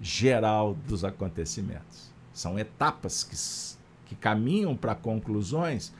[0.00, 2.10] geral dos acontecimentos.
[2.32, 5.92] São etapas que, que caminham para conclusões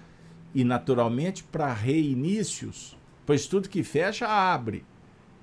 [0.54, 2.96] e, naturalmente, para reinícios,
[3.26, 4.84] pois tudo que fecha abre.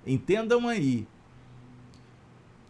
[0.06, 1.08] Entendam aí.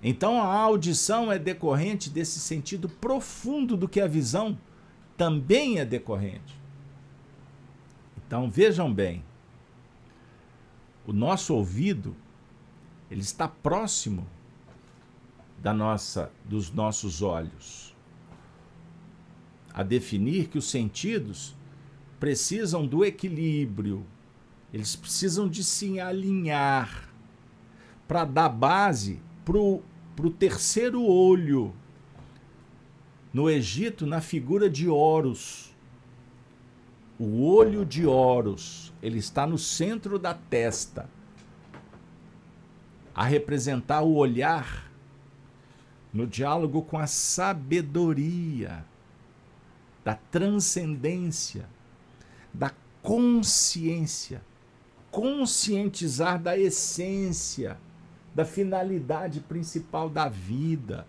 [0.03, 4.57] Então a audição é decorrente desse sentido profundo do que a visão
[5.17, 6.54] também é decorrente.
[8.35, 9.23] Então vejam bem,
[11.07, 12.13] o nosso ouvido
[13.09, 14.27] ele está próximo
[15.59, 17.95] da nossa dos nossos olhos.
[19.73, 21.55] A definir que os sentidos
[22.19, 24.05] precisam do equilíbrio,
[24.73, 27.09] eles precisam de se alinhar
[28.05, 31.73] para dar base para o terceiro olho.
[33.33, 35.64] No Egito, na figura de Horus.
[37.17, 41.09] O olho de Horus, ele está no centro da testa,
[43.13, 44.91] a representar o olhar
[46.11, 48.85] no diálogo com a sabedoria,
[50.03, 51.67] da transcendência,
[52.53, 54.41] da consciência,
[55.09, 57.77] conscientizar da essência,
[58.35, 61.07] da finalidade principal da vida.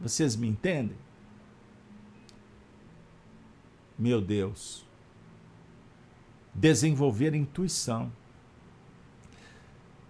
[0.00, 0.96] Vocês me entendem?
[3.98, 4.84] Meu Deus,
[6.54, 8.12] desenvolver intuição.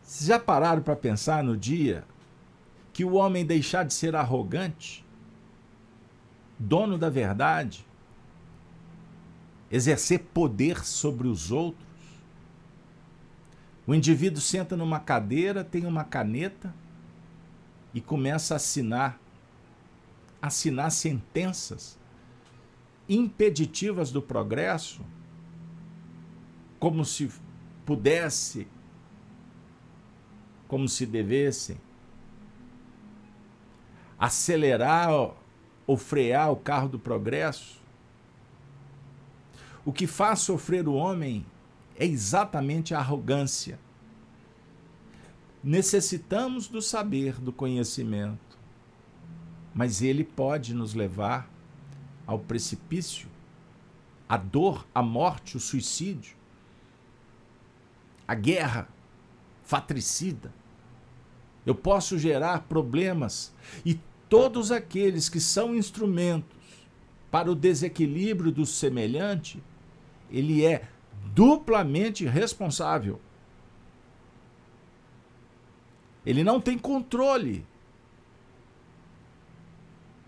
[0.02, 2.04] Vocês já pararam para pensar no dia
[2.92, 5.04] que o homem deixar de ser arrogante,
[6.58, 7.86] dono da verdade,
[9.70, 11.86] exercer poder sobre os outros?
[13.86, 16.74] O indivíduo senta numa cadeira, tem uma caneta
[17.94, 19.20] e começa a assinar,
[20.42, 21.96] assinar sentenças
[23.08, 25.02] impeditivas do progresso,
[26.78, 27.30] como se
[27.84, 28.66] pudesse,
[30.66, 31.78] como se devesse
[34.18, 35.34] acelerar
[35.86, 37.80] ou frear o carro do progresso.
[39.84, 41.46] O que faz sofrer o homem
[41.96, 43.78] é exatamente a arrogância.
[45.62, 48.58] Necessitamos do saber, do conhecimento,
[49.74, 51.48] mas ele pode nos levar
[52.26, 53.28] ao precipício,
[54.28, 56.36] a dor, a morte, o suicídio,
[58.26, 58.88] a guerra
[59.62, 60.52] fatricida.
[61.64, 63.54] Eu posso gerar problemas
[63.84, 63.98] e
[64.28, 66.56] todos aqueles que são instrumentos
[67.30, 69.62] para o desequilíbrio do semelhante,
[70.30, 70.88] ele é
[71.34, 73.20] duplamente responsável.
[76.24, 77.64] Ele não tem controle.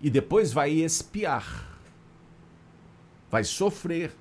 [0.00, 1.67] E depois vai espiar
[3.30, 4.14] vai sofrer.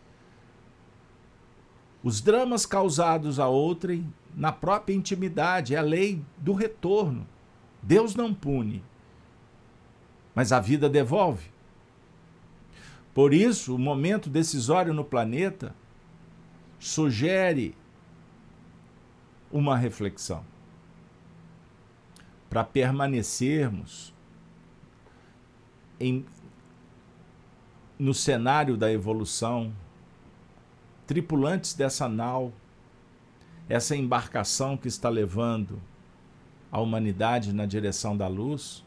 [2.04, 7.28] Os dramas causados a outrem na própria intimidade é a lei do retorno.
[7.82, 8.84] Deus não pune,
[10.36, 11.50] mas a vida devolve.
[13.14, 15.76] Por isso, o momento decisório no planeta
[16.80, 17.76] sugere
[19.52, 20.46] uma reflexão
[22.50, 24.14] para permanecermos
[26.00, 26.26] em
[27.98, 29.74] no cenário da evolução,
[31.06, 32.54] tripulantes dessa nau,
[33.68, 35.82] essa embarcação que está levando
[36.72, 38.86] a humanidade na direção da luz,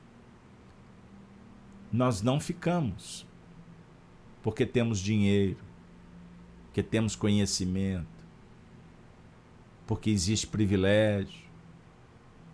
[1.92, 3.26] nós não ficamos
[4.42, 5.58] porque temos dinheiro,
[6.66, 8.06] porque temos conhecimento,
[9.86, 11.50] porque existe privilégio.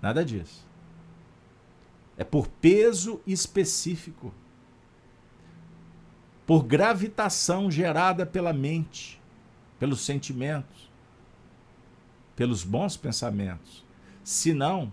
[0.01, 0.67] Nada disso.
[2.17, 4.33] É por peso específico
[6.47, 9.21] por gravitação gerada pela mente,
[9.79, 10.91] pelos sentimentos,
[12.37, 13.85] pelos bons pensamentos.
[14.23, 14.93] Senão,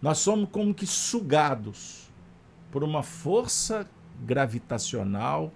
[0.00, 2.08] Nós somos como que sugados
[2.70, 3.88] por uma força
[4.24, 5.52] gravitacional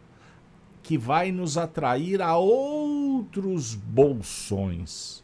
[0.82, 5.22] que vai nos atrair a outros bolsões,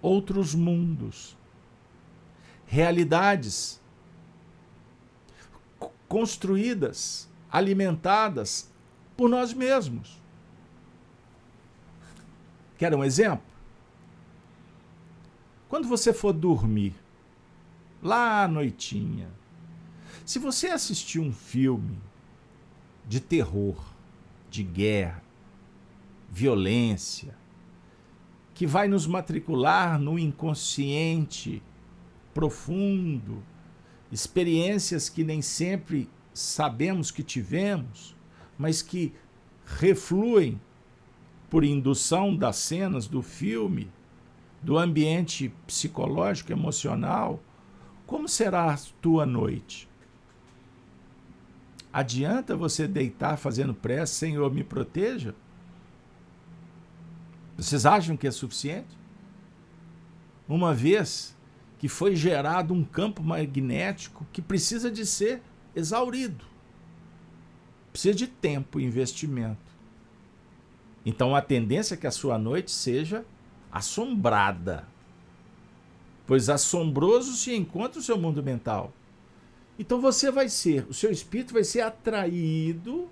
[0.00, 1.36] outros mundos,
[2.66, 3.80] realidades
[6.08, 8.72] construídas, alimentadas
[9.14, 10.18] por nós mesmos.
[12.78, 13.44] Quer um exemplo?
[15.68, 16.94] Quando você for dormir,
[18.02, 19.28] lá à noitinha,
[20.24, 21.98] se você assistir um filme
[23.06, 23.76] de terror,
[24.50, 25.22] de guerra,
[26.30, 27.36] violência,
[28.54, 31.62] que vai nos matricular no inconsciente
[32.32, 33.42] profundo,
[34.10, 38.16] experiências que nem sempre sabemos que tivemos,
[38.58, 39.12] mas que
[39.64, 40.60] refluem
[41.50, 43.90] por indução das cenas do filme,
[44.62, 47.42] do ambiente psicológico, emocional,
[48.06, 49.88] como será a tua noite?
[51.92, 55.34] Adianta você deitar fazendo prece, Senhor, me proteja?
[57.56, 58.96] Vocês acham que é suficiente?
[60.48, 61.36] Uma vez
[61.78, 65.42] que foi gerado um campo magnético que precisa de ser
[65.74, 66.44] exaurido.
[67.92, 69.72] Precisa de tempo e investimento.
[71.04, 73.24] Então a tendência é que a sua noite seja
[73.70, 74.86] assombrada.
[76.26, 78.92] Pois assombroso se encontra o seu mundo mental.
[79.78, 83.08] Então você vai ser, o seu espírito vai ser atraído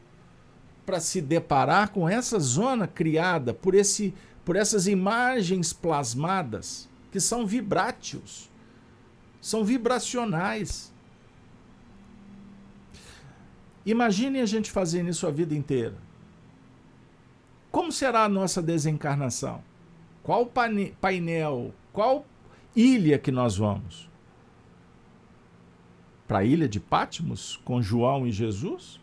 [0.86, 7.46] para se deparar com essa zona criada por esse por essas imagens plasmadas que são
[7.46, 8.50] vibrátios,
[9.40, 10.89] são vibracionais.
[13.84, 15.96] Imagine a gente fazendo isso a vida inteira.
[17.70, 19.62] Como será a nossa desencarnação?
[20.22, 20.50] Qual
[21.00, 22.26] painel, qual
[22.74, 24.10] ilha que nós vamos?
[26.30, 29.00] para a ilha de Patmos com João e Jesus?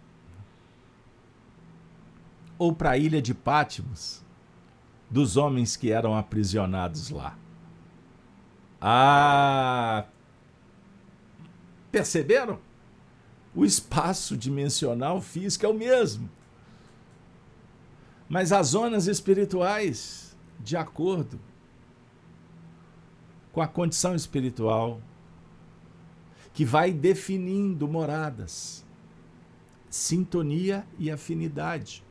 [2.57, 4.23] Ou para a ilha de Patmos
[5.11, 7.37] dos homens que eram aprisionados lá?
[8.79, 10.05] Ah!
[11.91, 12.59] Perceberam?
[13.57, 16.29] O espaço dimensional físico é o mesmo.
[18.29, 21.39] Mas as zonas espirituais, de acordo
[23.51, 25.01] com a condição espiritual
[26.53, 28.85] que vai definindo moradas,
[29.89, 32.03] sintonia e afinidade.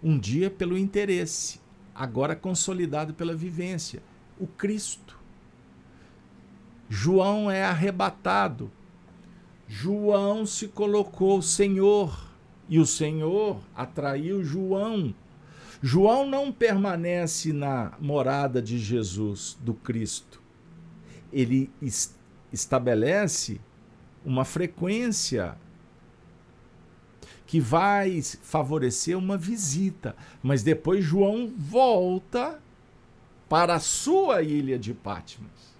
[0.00, 1.60] Um dia pelo interesse,
[1.92, 4.00] agora consolidado pela vivência,
[4.38, 5.18] o Cristo.
[6.88, 8.70] João é arrebatado.
[9.68, 12.26] João se colocou Senhor
[12.70, 15.14] e o Senhor atraiu João.
[15.82, 20.42] João não permanece na morada de Jesus, do Cristo.
[21.30, 21.70] Ele
[22.50, 23.60] estabelece
[24.24, 25.56] uma frequência
[27.46, 32.60] que vai favorecer uma visita, mas depois João volta
[33.48, 35.76] para a sua ilha de Patmos.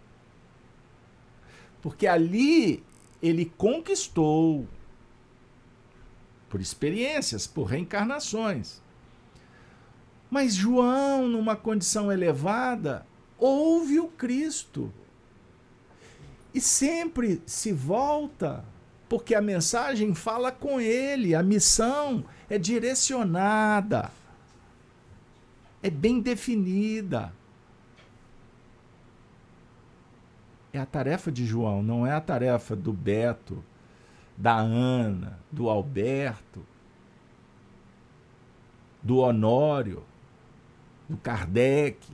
[1.82, 2.82] Porque ali
[3.22, 4.66] ele conquistou
[6.48, 8.80] por experiências, por reencarnações.
[10.30, 13.06] Mas João, numa condição elevada,
[13.38, 14.92] ouve o Cristo
[16.52, 18.64] e sempre se volta,
[19.08, 24.10] porque a mensagem fala com ele, a missão é direcionada,
[25.82, 27.32] é bem definida.
[30.72, 33.64] É a tarefa de João, não é a tarefa do Beto,
[34.36, 36.64] da Ana, do Alberto,
[39.02, 40.04] do Honório,
[41.08, 42.06] do Kardec.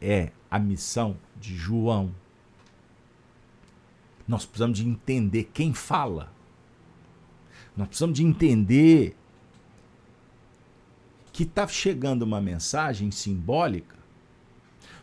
[0.00, 2.14] É a missão de João.
[4.26, 6.32] Nós precisamos de entender quem fala.
[7.76, 9.16] Nós precisamos de entender
[11.32, 13.96] que está chegando uma mensagem simbólica,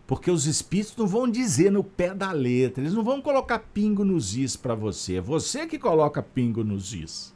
[0.08, 4.06] porque os espíritos não vão dizer no pé da letra, eles não vão colocar pingo
[4.06, 7.36] nos is para você, é você que coloca pingo nos is.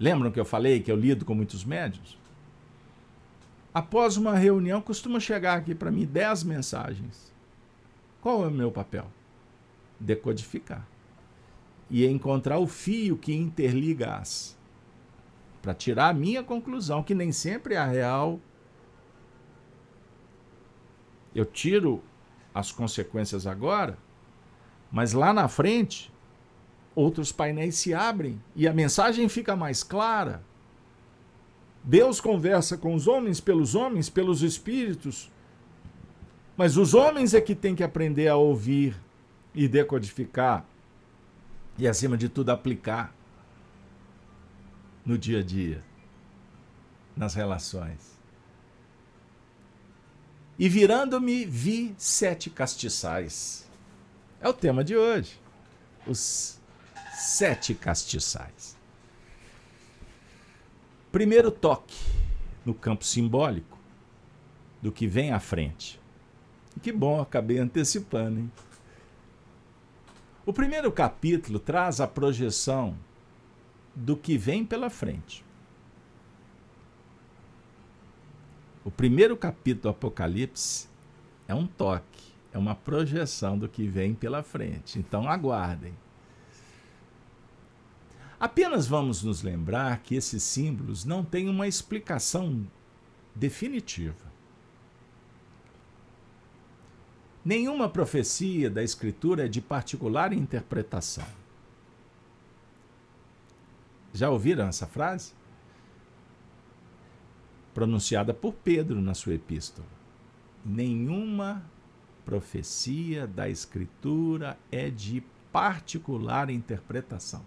[0.00, 2.16] Lembram que eu falei que eu lido com muitos médios?
[3.74, 7.32] Após uma reunião, costuma chegar aqui para mim 10 mensagens.
[8.20, 9.06] Qual é o meu papel?
[10.00, 10.86] Decodificar.
[11.90, 14.56] E encontrar o fio que interliga as.
[15.60, 18.40] Para tirar a minha conclusão, que nem sempre é a real.
[21.38, 22.02] Eu tiro
[22.52, 23.96] as consequências agora,
[24.90, 26.12] mas lá na frente,
[26.96, 30.42] outros painéis se abrem e a mensagem fica mais clara.
[31.84, 35.30] Deus conversa com os homens pelos homens, pelos espíritos,
[36.56, 38.96] Mas os homens é que têm que aprender a ouvir
[39.54, 40.64] e decodificar
[41.78, 43.14] e, acima de tudo, aplicar
[45.06, 45.80] no dia a dia,
[47.16, 48.17] nas relações.
[50.58, 53.64] E virando-me, vi sete castiçais.
[54.40, 55.38] É o tema de hoje.
[56.06, 56.58] Os
[57.14, 58.76] sete castiçais.
[61.12, 61.96] Primeiro toque
[62.64, 63.78] no campo simbólico
[64.82, 66.00] do que vem à frente.
[66.82, 68.52] Que bom, acabei antecipando, hein?
[70.44, 72.96] O primeiro capítulo traz a projeção
[73.94, 75.44] do que vem pela frente.
[78.88, 80.88] O primeiro capítulo do Apocalipse
[81.46, 84.98] é um toque, é uma projeção do que vem pela frente.
[84.98, 85.92] Então aguardem.
[88.40, 92.66] Apenas vamos nos lembrar que esses símbolos não têm uma explicação
[93.34, 94.24] definitiva.
[97.44, 101.28] Nenhuma profecia da Escritura é de particular interpretação.
[104.14, 105.36] Já ouviram essa frase?
[107.78, 109.86] Pronunciada por Pedro na sua epístola.
[110.64, 111.62] Nenhuma
[112.24, 115.22] profecia da Escritura é de
[115.52, 117.44] particular interpretação.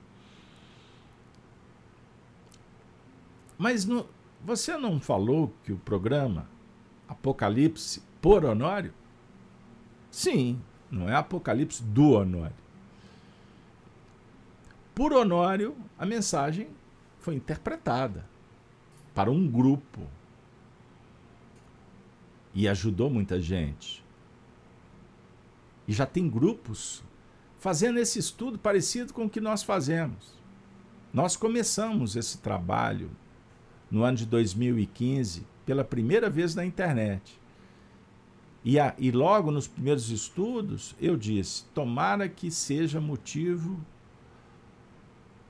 [3.57, 4.07] Mas no,
[4.41, 6.47] você não falou que o programa
[7.09, 8.93] Apocalipse por Honório
[10.09, 12.55] Sim, não é Apocalipse do Honório.
[14.95, 16.69] Por Honório, a mensagem
[17.19, 18.25] foi interpretada
[19.13, 20.07] para um grupo
[22.53, 24.03] e ajudou muita gente.
[25.87, 27.03] E já tem grupos
[27.59, 30.39] fazendo esse estudo parecido com o que nós fazemos.
[31.13, 33.11] Nós começamos esse trabalho
[33.89, 37.39] no ano de 2015 pela primeira vez na internet.
[38.63, 43.79] E, a, e logo nos primeiros estudos eu disse: tomara que seja motivo,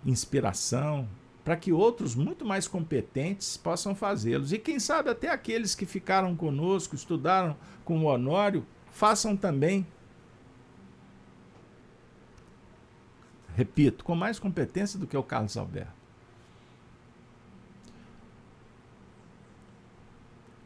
[0.05, 1.07] inspiração,
[1.43, 4.53] para que outros muito mais competentes possam fazê-los.
[4.53, 9.85] E quem sabe até aqueles que ficaram conosco, estudaram com o Honório, façam também.
[13.55, 16.01] Repito, com mais competência do que o Carlos Alberto.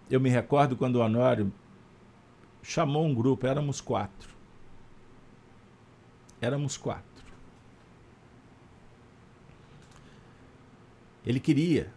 [0.09, 1.51] Eu me recordo quando o Honório
[2.61, 4.35] chamou um grupo, éramos quatro.
[6.39, 7.14] Éramos quatro.
[11.25, 11.93] Ele queria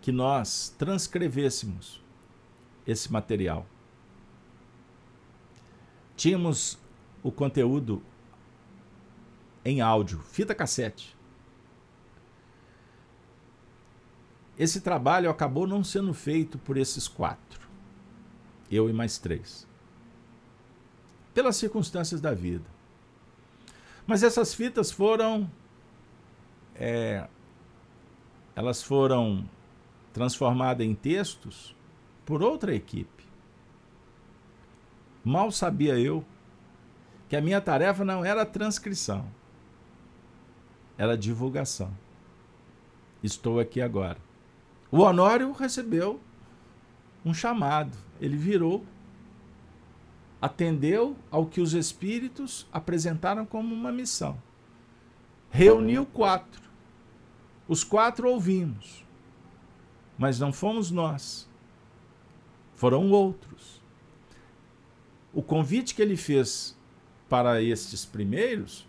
[0.00, 2.02] que nós transcrevêssemos
[2.86, 3.66] esse material.
[6.16, 6.78] Tínhamos
[7.22, 8.02] o conteúdo
[9.64, 11.16] em áudio, fita cassete.
[14.58, 17.68] Esse trabalho acabou não sendo feito por esses quatro,
[18.70, 19.66] eu e mais três
[21.34, 22.64] pelas circunstâncias da vida.
[24.06, 25.50] Mas essas fitas foram.
[26.76, 27.28] É,
[28.54, 29.48] elas foram
[30.12, 31.74] transformadas em textos
[32.24, 33.24] por outra equipe.
[35.24, 36.24] Mal sabia eu
[37.28, 39.26] que a minha tarefa não era transcrição,
[40.96, 41.90] era divulgação.
[43.22, 44.18] Estou aqui agora.
[44.90, 46.20] O Honório recebeu
[47.24, 48.84] um chamado, ele virou
[50.44, 54.36] atendeu ao que os espíritos apresentaram como uma missão.
[55.48, 56.63] Reuniu quatro.
[57.66, 59.04] Os quatro ouvimos,
[60.18, 61.48] mas não fomos nós,
[62.74, 63.82] foram outros.
[65.32, 66.76] O convite que ele fez
[67.28, 68.86] para estes primeiros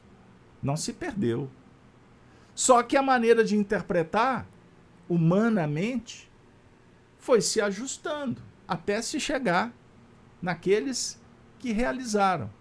[0.61, 1.49] não se perdeu.
[2.53, 4.47] Só que a maneira de interpretar,
[5.09, 6.29] humanamente,
[7.17, 9.73] foi se ajustando até se chegar
[10.41, 11.19] naqueles
[11.57, 12.51] que realizaram.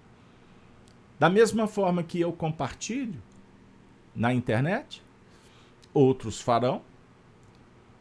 [1.19, 3.23] Da mesma forma que eu compartilho
[4.15, 5.04] na internet,
[5.95, 6.83] outros farão.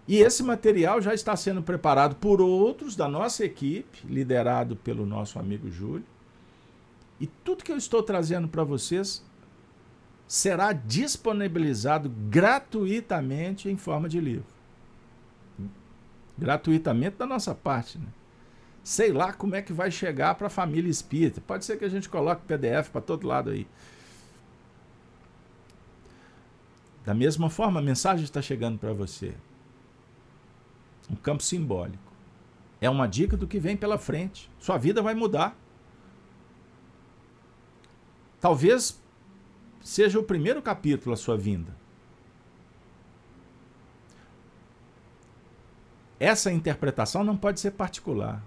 [0.06, 5.40] E esse material já está sendo preparado por outros da nossa equipe, liderado pelo nosso
[5.40, 6.04] amigo Júlio.
[7.22, 9.24] E tudo que eu estou trazendo para vocês
[10.28, 14.46] será disponibilizado gratuitamente em forma de livro.
[16.38, 18.08] Gratuitamente da nossa parte, né?
[18.84, 21.40] sei lá como é que vai chegar para a família espírita.
[21.40, 23.66] Pode ser que a gente coloque PDF para todo lado aí.
[27.06, 29.36] Da mesma forma, a mensagem está chegando para você.
[31.10, 32.14] Um campo simbólico.
[32.80, 34.50] É uma dica do que vem pela frente.
[34.60, 35.58] Sua vida vai mudar.
[38.40, 39.02] Talvez
[39.82, 41.76] seja o primeiro capítulo a sua vinda.
[46.20, 48.42] Essa interpretação não pode ser particular.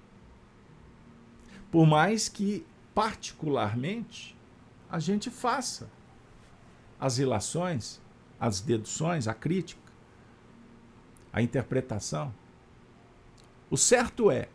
[1.70, 4.34] Por mais que, particularmente,
[4.90, 5.90] a gente faça
[6.98, 8.00] as ilações,
[8.38, 9.80] as deduções, a crítica,
[11.32, 12.32] a interpretação.
[13.70, 14.48] O certo é,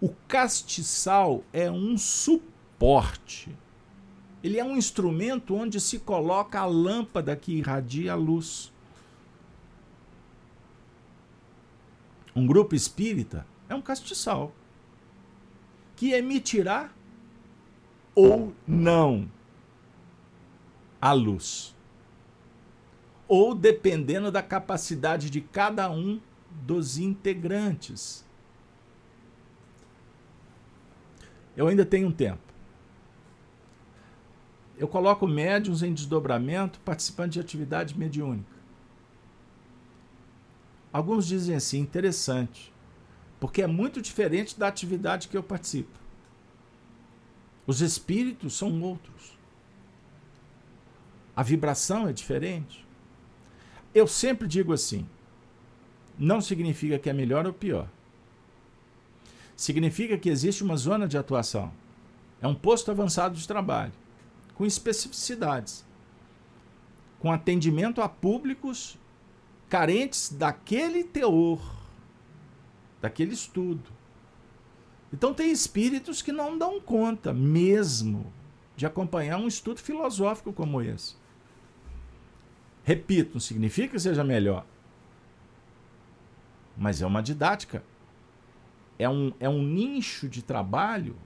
[0.00, 3.56] o castiçal é um suporte.
[4.42, 8.72] Ele é um instrumento onde se coloca a lâmpada que irradia a luz.
[12.34, 14.52] Um grupo espírita é um castiçal
[15.94, 16.90] que emitirá
[18.14, 19.30] ou não
[21.00, 21.71] a luz.
[23.34, 26.20] Ou dependendo da capacidade de cada um
[26.50, 28.26] dos integrantes.
[31.56, 32.42] Eu ainda tenho um tempo.
[34.76, 38.54] Eu coloco médiums em desdobramento participando de atividade mediúnica.
[40.92, 42.70] Alguns dizem assim, interessante,
[43.40, 45.98] porque é muito diferente da atividade que eu participo.
[47.66, 49.38] Os espíritos são outros.
[51.34, 52.91] A vibração é diferente.
[53.94, 55.06] Eu sempre digo assim:
[56.18, 57.88] não significa que é melhor ou pior.
[59.56, 61.72] Significa que existe uma zona de atuação.
[62.40, 63.92] É um posto avançado de trabalho,
[64.54, 65.84] com especificidades,
[67.20, 68.98] com atendimento a públicos
[69.68, 71.60] carentes daquele teor,
[73.00, 73.90] daquele estudo.
[75.12, 78.32] Então, tem espíritos que não dão conta mesmo
[78.74, 81.14] de acompanhar um estudo filosófico como esse.
[82.84, 84.66] Repito, não significa que seja melhor,
[86.76, 87.84] mas é uma didática.
[88.98, 91.16] É um, é um nicho de trabalho,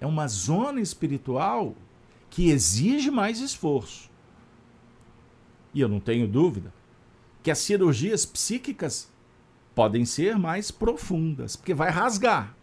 [0.00, 1.74] é uma zona espiritual
[2.30, 4.10] que exige mais esforço.
[5.72, 6.72] E eu não tenho dúvida
[7.42, 9.12] que as cirurgias psíquicas
[9.74, 12.54] podem ser mais profundas, porque vai rasgar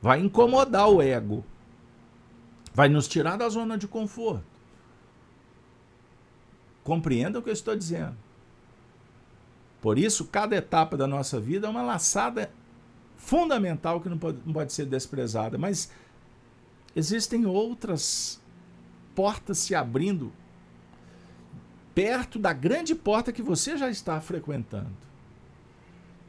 [0.00, 1.44] vai incomodar o ego,
[2.72, 4.47] vai nos tirar da zona de conforto.
[6.88, 8.16] Compreenda o que eu estou dizendo.
[9.78, 12.50] Por isso, cada etapa da nossa vida é uma laçada
[13.14, 15.58] fundamental que não pode, não pode ser desprezada.
[15.58, 15.92] Mas
[16.96, 18.40] existem outras
[19.14, 20.32] portas se abrindo
[21.94, 24.96] perto da grande porta que você já está frequentando.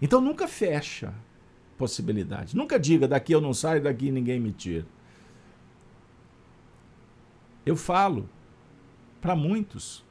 [0.02, 1.14] Então nunca fecha
[1.78, 2.54] possibilidade.
[2.54, 4.86] Nunca diga daqui eu não saio, daqui ninguém me tira.
[7.66, 8.30] Eu falo
[9.22, 10.09] para muitos.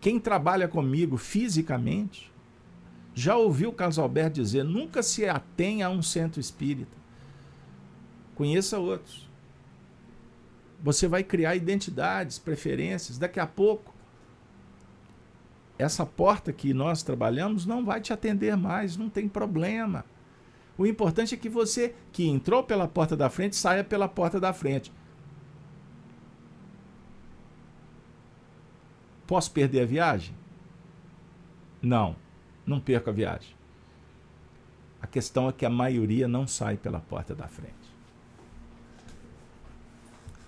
[0.00, 2.32] Quem trabalha comigo fisicamente
[3.14, 6.96] já ouviu o Carlos Alberto dizer: nunca se atenha a um centro espírita.
[8.34, 9.28] Conheça outros.
[10.80, 13.18] Você vai criar identidades, preferências.
[13.18, 13.92] Daqui a pouco,
[15.76, 20.04] essa porta que nós trabalhamos não vai te atender mais, não tem problema.
[20.76, 24.52] O importante é que você que entrou pela porta da frente saia pela porta da
[24.52, 24.92] frente.
[29.28, 30.34] Posso perder a viagem?
[31.82, 32.16] Não,
[32.66, 33.54] não perco a viagem.
[35.02, 37.74] A questão é que a maioria não sai pela porta da frente.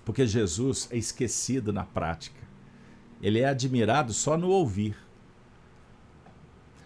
[0.03, 2.41] Porque Jesus é esquecido na prática.
[3.21, 4.97] Ele é admirado só no ouvir.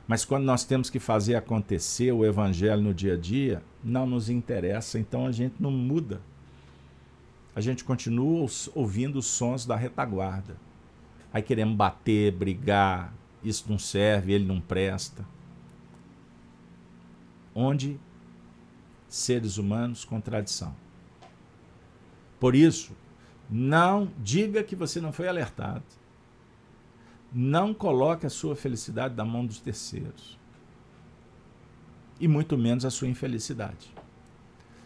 [0.05, 4.29] Mas quando nós temos que fazer acontecer o evangelho no dia a dia, não nos
[4.29, 6.21] interessa, então a gente não muda.
[7.55, 10.57] A gente continua ouvindo os sons da retaguarda.
[11.35, 13.13] Aí queremos bater, brigar,
[13.43, 15.27] isso não serve, ele não presta.
[17.53, 17.99] Onde
[19.09, 20.73] seres humanos, contradição.
[22.39, 22.95] Por isso,
[23.49, 25.83] não diga que você não foi alertado.
[27.33, 30.39] Não coloque a sua felicidade na mão dos terceiros.
[32.17, 33.93] E muito menos a sua infelicidade.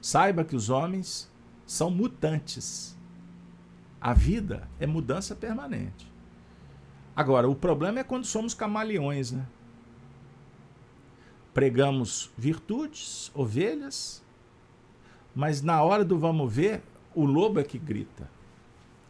[0.02, 1.32] Saiba que os homens
[1.68, 2.98] são mutantes.
[4.02, 6.09] A vida é mudança permanente.
[7.20, 9.46] Agora, o problema é quando somos camaleões, né?
[11.54, 14.24] Pregamos virtudes, ovelhas,
[15.36, 16.82] mas na hora do vamos ver,
[17.14, 18.32] o lobo é que grita,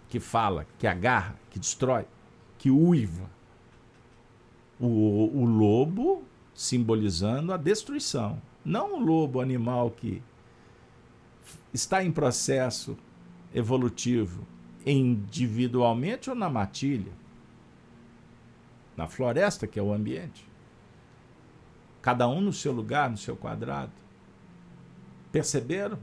[0.07, 2.07] que fala, que agarra, que destrói
[2.57, 3.30] que uiva.
[4.80, 8.41] O, o lobo simbolizando a destruição.
[8.66, 10.24] Não o lobo animal que
[11.72, 12.97] está em processo
[13.53, 14.47] evolutivo
[14.84, 17.12] individualmente ou na matilha,
[19.00, 20.45] na floresta, que é o ambiente.
[22.02, 23.93] Cada um no seu lugar, no seu quadrado.
[25.32, 25.97] Perceberam?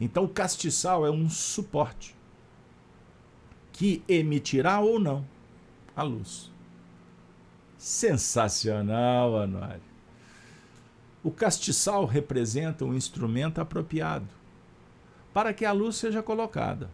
[0.00, 2.14] Então o castiçal é um suporte
[3.72, 5.26] que emitirá ou não
[5.96, 6.52] a luz.
[7.76, 9.82] Sensacional, Anuário.
[11.24, 14.28] O castiçal representa um instrumento apropriado,
[15.34, 16.90] para que a luz seja colocada.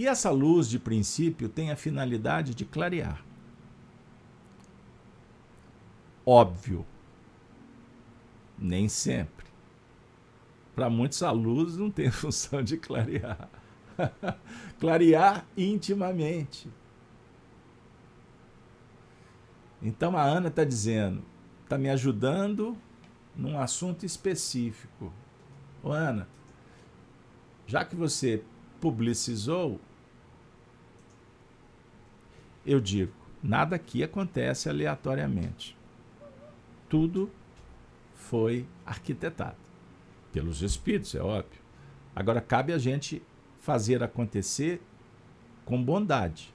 [0.00, 3.22] E essa luz, de princípio, tem a finalidade de clarear.
[6.24, 6.86] Óbvio,
[8.58, 9.44] nem sempre.
[10.74, 13.46] Para muitos, a luz não tem função de clarear.
[14.80, 16.70] clarear intimamente.
[19.82, 21.22] Então a Ana está dizendo,
[21.64, 22.74] está me ajudando
[23.36, 25.12] num assunto específico.
[25.82, 26.26] Ô Ana,
[27.66, 28.42] já que você
[28.80, 29.78] publicizou,
[32.64, 35.76] eu digo, nada aqui acontece aleatoriamente.
[36.88, 37.30] Tudo
[38.14, 39.56] foi arquitetado
[40.32, 41.60] pelos espíritos, é óbvio.
[42.14, 43.22] Agora cabe a gente
[43.60, 44.80] fazer acontecer
[45.64, 46.52] com bondade,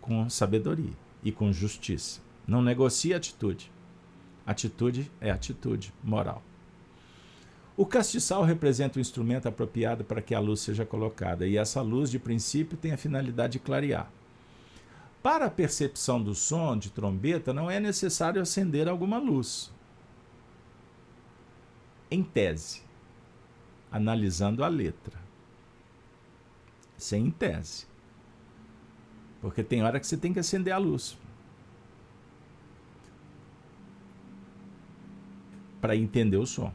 [0.00, 2.20] com sabedoria e com justiça.
[2.46, 3.70] Não negocie atitude.
[4.46, 6.42] Atitude é atitude moral.
[7.76, 12.10] O castiçal representa o instrumento apropriado para que a luz seja colocada, e essa luz,
[12.10, 14.10] de princípio, tem a finalidade de clarear.
[15.22, 19.70] Para a percepção do som de trombeta, não é necessário acender alguma luz.
[22.10, 22.82] Em tese,
[23.92, 25.18] analisando a letra.
[26.96, 27.86] Sem tese.
[29.40, 31.18] Porque tem hora que você tem que acender a luz.
[35.80, 36.72] Para entender o som.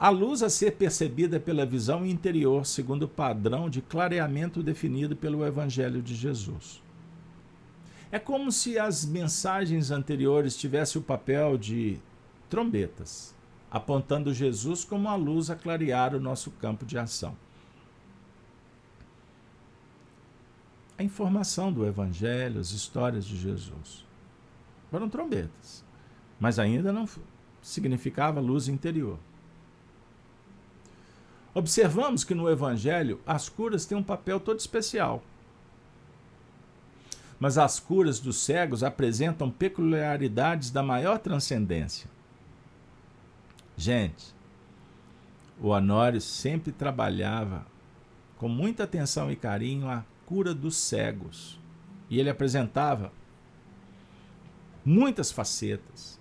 [0.00, 5.44] A luz a ser percebida pela visão interior, segundo o padrão de clareamento definido pelo
[5.44, 6.82] Evangelho de Jesus.
[8.10, 11.98] É como se as mensagens anteriores tivessem o papel de
[12.48, 13.34] trombetas,
[13.70, 17.36] apontando Jesus como a luz a clarear o nosso campo de ação.
[20.96, 24.06] A informação do Evangelho, as histórias de Jesus,
[24.90, 25.84] foram trombetas,
[26.40, 27.06] mas ainda não
[27.60, 29.18] significava luz interior.
[31.52, 35.22] Observamos que no Evangelho as curas têm um papel todo especial.
[37.38, 42.08] Mas as curas dos cegos apresentam peculiaridades da maior transcendência.
[43.76, 44.34] Gente,
[45.60, 47.66] o Honório sempre trabalhava
[48.36, 51.58] com muita atenção e carinho a cura dos cegos.
[52.08, 53.12] E ele apresentava
[54.84, 56.18] muitas facetas,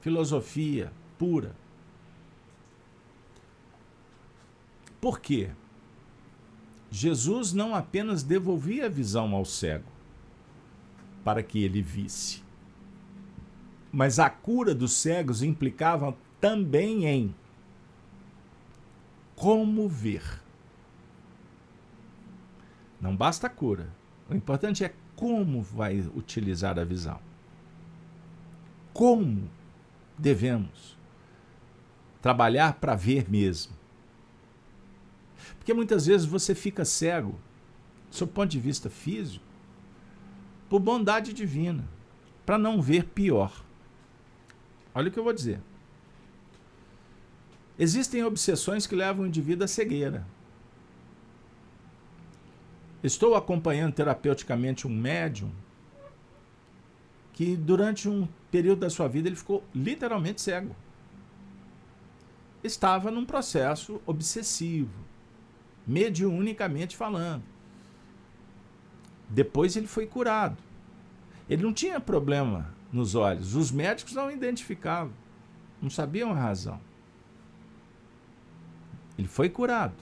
[0.00, 1.54] filosofia pura,
[5.02, 5.50] Por quê?
[6.88, 9.90] Jesus não apenas devolvia a visão ao cego
[11.24, 12.40] para que ele visse,
[13.90, 17.34] mas a cura dos cegos implicava também em
[19.34, 20.40] como ver.
[23.00, 23.90] Não basta a cura.
[24.30, 27.18] O importante é como vai utilizar a visão.
[28.92, 29.50] Como
[30.16, 30.96] devemos
[32.20, 33.81] trabalhar para ver mesmo.
[35.62, 37.38] Porque muitas vezes você fica cego,
[38.18, 39.44] do ponto de vista físico,
[40.68, 41.88] por bondade divina,
[42.44, 43.64] para não ver pior.
[44.92, 45.60] Olha o que eu vou dizer.
[47.78, 50.26] Existem obsessões que levam o indivíduo à cegueira.
[53.00, 55.52] Estou acompanhando terapeuticamente um médium
[57.32, 60.74] que durante um período da sua vida ele ficou literalmente cego.
[62.64, 65.11] Estava num processo obsessivo
[65.86, 67.42] mediunicamente falando.
[69.28, 70.56] Depois ele foi curado.
[71.48, 73.54] Ele não tinha problema nos olhos.
[73.54, 75.12] Os médicos não identificavam,
[75.80, 76.80] não sabiam a razão.
[79.18, 79.94] Ele foi curado.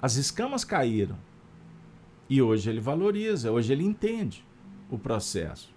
[0.00, 1.16] As escamas caíram.
[2.28, 4.44] E hoje ele valoriza, hoje ele entende
[4.90, 5.74] o processo.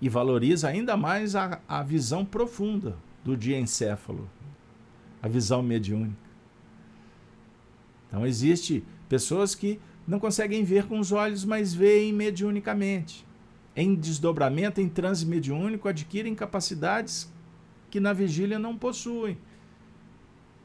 [0.00, 4.28] E valoriza ainda mais a, a visão profunda do diencéfalo,
[5.24, 6.18] a visão mediúnica.
[8.06, 13.26] Então existe pessoas que não conseguem ver com os olhos, mas veem mediunicamente.
[13.74, 17.32] Em desdobramento, em transe mediúnico, adquirem capacidades
[17.90, 19.38] que na vigília não possuem.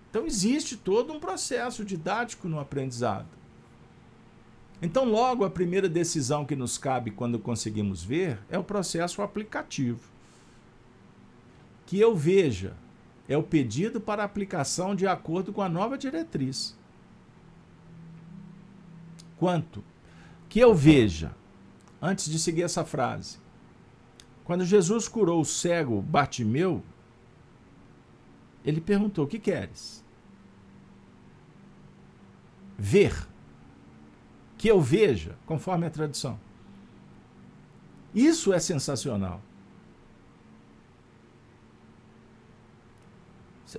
[0.10, 3.30] Então existe todo um processo didático no aprendizado.
[4.82, 10.02] Então, logo, a primeira decisão que nos cabe quando conseguimos ver é o processo aplicativo.
[11.86, 12.76] Que eu veja
[13.30, 16.76] é o pedido para aplicação de acordo com a nova diretriz.
[19.38, 19.84] Quanto?
[20.50, 21.36] Que eu veja,
[22.02, 23.38] antes de seguir essa frase,
[24.44, 26.84] quando Jesus curou o cego Batimeu,
[28.66, 30.04] ele perguntou: O que queres?
[32.76, 33.28] Ver.
[34.58, 36.40] Que eu veja, conforme a tradição.
[38.14, 39.40] Isso é sensacional.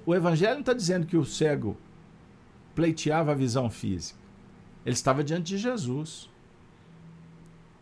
[0.07, 1.77] O Evangelho não está dizendo que o cego
[2.75, 4.19] pleiteava a visão física.
[4.85, 6.31] Ele estava diante de Jesus.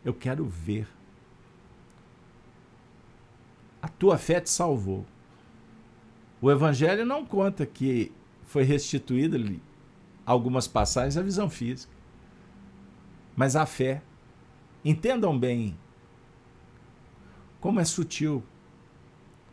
[0.04, 0.88] Eu quero ver.
[3.82, 5.04] A tua fé te salvou.
[6.40, 8.10] O Evangelho não conta que
[8.44, 9.38] foi restituída
[10.24, 11.92] algumas passagens a visão física.
[13.36, 14.02] Mas a fé.
[14.84, 15.76] Entendam bem
[17.60, 18.42] como é sutil,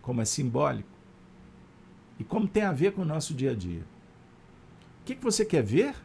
[0.03, 0.94] como é simbólico
[2.19, 3.83] e como tem a ver com o nosso dia a dia.
[5.01, 5.95] O que, que você quer ver?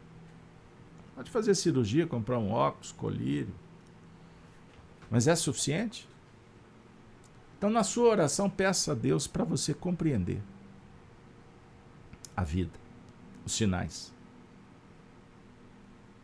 [1.15, 3.55] Pode fazer cirurgia, comprar um óculos, colírio.
[5.11, 6.09] Mas é suficiente?
[7.59, 10.41] Então, na sua oração, peça a Deus para você compreender
[12.37, 12.73] a vida,
[13.45, 14.13] os sinais.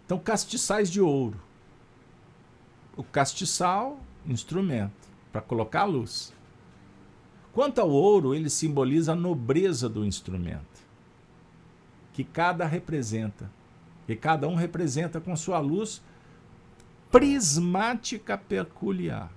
[0.07, 1.39] Então, castiçais de ouro.
[2.97, 4.95] O castiçal, instrumento
[5.31, 6.33] para colocar a luz.
[7.57, 10.79] Quanto ao ouro, ele simboliza a nobreza do instrumento,
[12.13, 13.51] que cada representa,
[14.07, 16.03] que cada um representa com sua luz
[17.11, 19.33] prismática peculiar.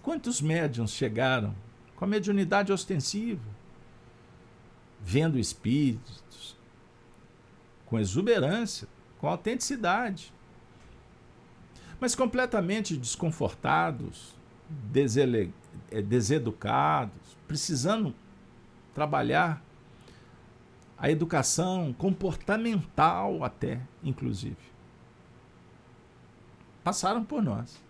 [0.00, 1.52] Quantos médiums chegaram
[1.96, 3.42] com a mediunidade ostensiva,
[5.02, 6.56] vendo espíritos,
[7.84, 8.86] com exuberância,
[9.18, 10.32] com autenticidade,
[12.00, 14.34] mas completamente desconfortados,
[14.68, 15.52] desele...
[15.90, 18.14] Eh, deseducados, precisando
[18.94, 19.62] trabalhar
[20.98, 24.56] a educação comportamental até, inclusive.
[26.82, 27.80] Passaram por nós.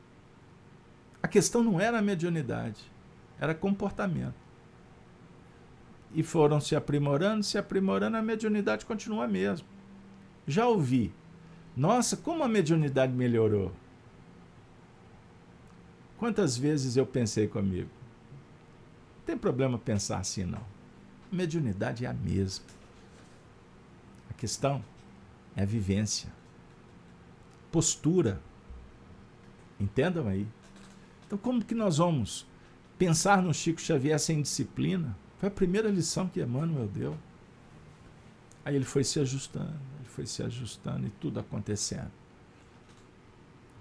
[1.22, 2.84] A questão não era a mediunidade,
[3.40, 4.34] era comportamento.
[6.14, 9.66] E foram se aprimorando, se aprimorando, a mediunidade continua a mesma.
[10.46, 11.12] Já ouvi.
[11.76, 13.72] Nossa, como a mediunidade melhorou.
[16.18, 17.88] Quantas vezes eu pensei comigo?
[19.18, 20.64] Não tem problema pensar assim, não.
[21.30, 22.64] A mediunidade é a mesma.
[24.28, 24.84] A questão
[25.54, 26.30] é a vivência,
[27.70, 28.40] postura.
[29.78, 30.46] Entendam aí.
[31.26, 32.46] Então, como que nós vamos
[32.98, 35.16] pensar no Chico Xavier sem disciplina?
[35.38, 37.16] Foi a primeira lição que Emmanuel deu.
[38.64, 42.10] Aí ele foi se ajustando, ele foi se ajustando e tudo acontecendo.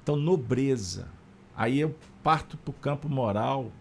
[0.03, 1.16] Então, nobreza.
[1.57, 3.71] Aí eu parto para o campo moral,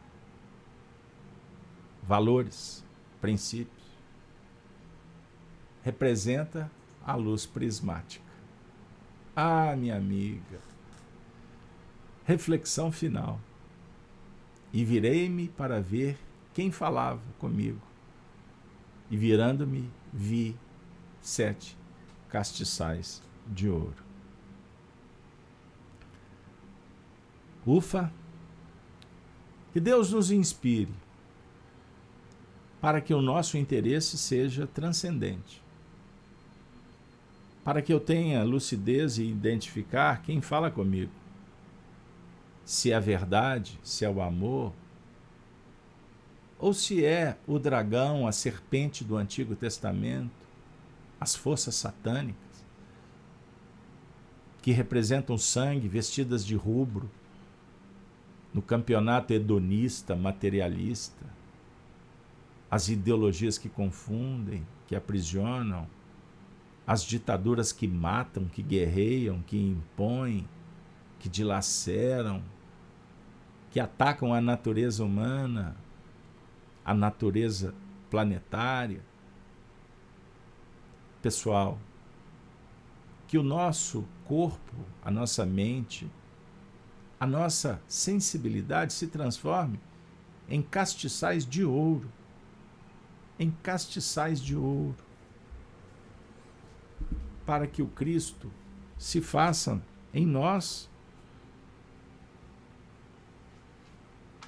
[2.03, 2.83] valores,
[3.21, 3.85] princípios.
[5.83, 6.73] Representa
[7.05, 8.25] a luz prismática.
[9.37, 10.59] Ah, minha amiga.
[12.25, 13.39] Reflexão final.
[14.73, 16.19] E virei-me para ver
[16.55, 17.83] quem falava comigo.
[19.11, 20.57] E virando-me, vi
[21.21, 21.77] sete
[22.31, 24.06] castiçais de ouro.
[27.67, 28.13] Ufa!
[29.73, 30.95] Que Deus nos inspire
[32.81, 35.61] para que o nosso interesse seja transcendente.
[37.65, 41.11] Para que eu tenha lucidez e identificar quem fala comigo.
[42.65, 44.73] Se é verdade, se é o amor,
[46.59, 50.31] ou se é o dragão, a serpente do Antigo Testamento,
[51.21, 52.37] as forças satânicas,
[54.63, 57.11] que representam sangue vestidas de rubro,
[58.57, 61.27] no campeonato hedonista, materialista,
[62.71, 65.87] as ideologias que confundem, que aprisionam,
[66.87, 70.49] as ditaduras que matam, que guerreiam, que impõem,
[71.19, 72.43] que dilaceram,
[73.71, 75.77] que atacam a natureza humana,
[76.83, 77.75] a natureza
[78.09, 79.05] planetária.
[81.21, 81.79] Pessoal,
[83.29, 84.75] que o nosso corpo,
[85.05, 86.11] a nossa mente,
[87.19, 89.81] a nossa sensibilidade se transforme
[90.49, 92.11] em castiçais de ouro.
[93.39, 94.97] Em castiçais de ouro.
[97.45, 98.51] Para que o Cristo
[98.99, 99.81] se faça
[100.13, 100.89] em nós,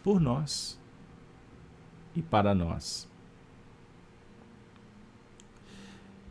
[0.03, 0.79] por nós
[2.15, 3.09] e para nós.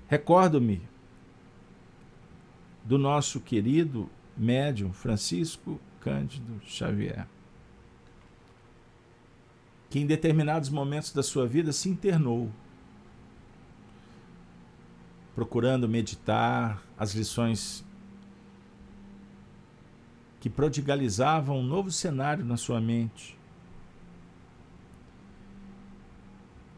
[0.07, 0.81] Recordo-me
[2.83, 7.27] do nosso querido médium Francisco Cândido Xavier,
[9.89, 12.49] que em determinados momentos da sua vida se internou,
[15.35, 17.85] procurando meditar as lições
[20.39, 23.37] que prodigalizavam um novo cenário na sua mente.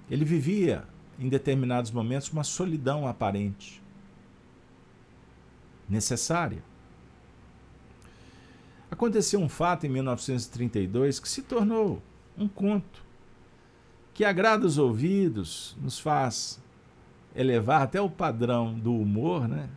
[0.09, 0.87] Ele vivia,
[1.19, 3.79] em determinados momentos, uma solidão aparente,
[5.87, 6.63] necessária.
[8.99, 12.01] Aconteceu um fato em 1932 que se tornou
[12.37, 13.01] um conto
[14.13, 16.61] que agrada os ouvidos, nos faz
[17.33, 19.69] elevar até o padrão do humor, né?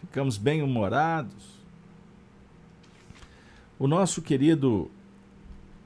[0.00, 1.60] Ficamos bem humorados.
[3.78, 4.90] O nosso querido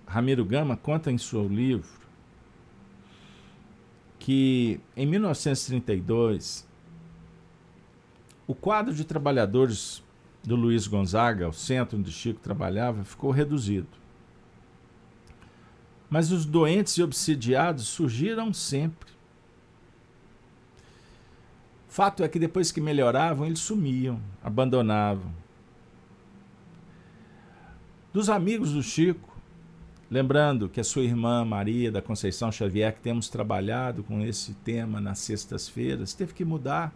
[0.06, 1.98] Ramiro Gama conta em seu livro
[4.20, 6.64] que em 1932
[8.46, 10.00] o quadro de trabalhadores
[10.44, 13.88] do Luiz Gonzaga, o centro onde Chico trabalhava, ficou reduzido.
[16.08, 19.12] Mas os doentes e obsidiados surgiram sempre.
[21.88, 25.32] Fato é que depois que melhoravam, eles sumiam, abandonavam.
[28.12, 29.34] Dos amigos do Chico,
[30.10, 35.00] lembrando que a sua irmã Maria da Conceição Xavier, que temos trabalhado com esse tema
[35.00, 36.92] nas sextas-feiras, teve que mudar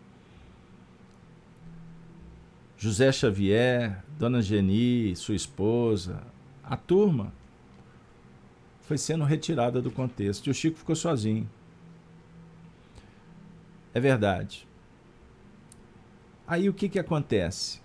[2.78, 6.22] José Xavier, Dona Geni, sua esposa,
[6.62, 7.32] a turma
[8.82, 11.50] foi sendo retirada do contexto e o Chico ficou sozinho.
[13.92, 14.66] É verdade.
[16.46, 17.80] Aí o que, que acontece?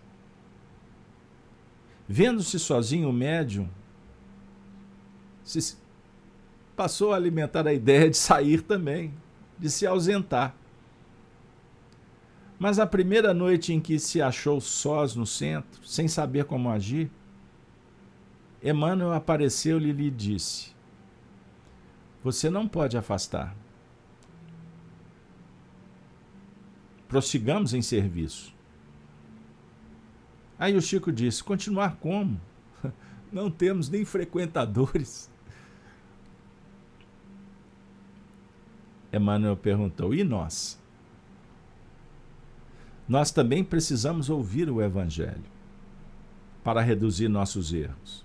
[2.07, 3.68] Vendo-se sozinho, o médium
[5.44, 5.76] se
[6.76, 9.11] passou a alimentar a ideia de sair também,
[9.57, 10.56] de se ausentar.
[12.64, 17.11] Mas a primeira noite em que se achou sós no centro, sem saber como agir,
[18.64, 20.73] Emmanuel apareceu-lhe e lhe disse:
[22.23, 23.53] Você não pode afastar.
[27.10, 28.56] Prossigamos em serviço.
[30.57, 32.40] Aí o Chico disse: Continuar como?
[33.30, 35.30] Não temos nem frequentadores.
[39.11, 40.81] Emmanuel perguntou: E nós?
[43.07, 45.43] Nós também precisamos ouvir o Evangelho
[46.63, 48.23] para reduzir nossos erros.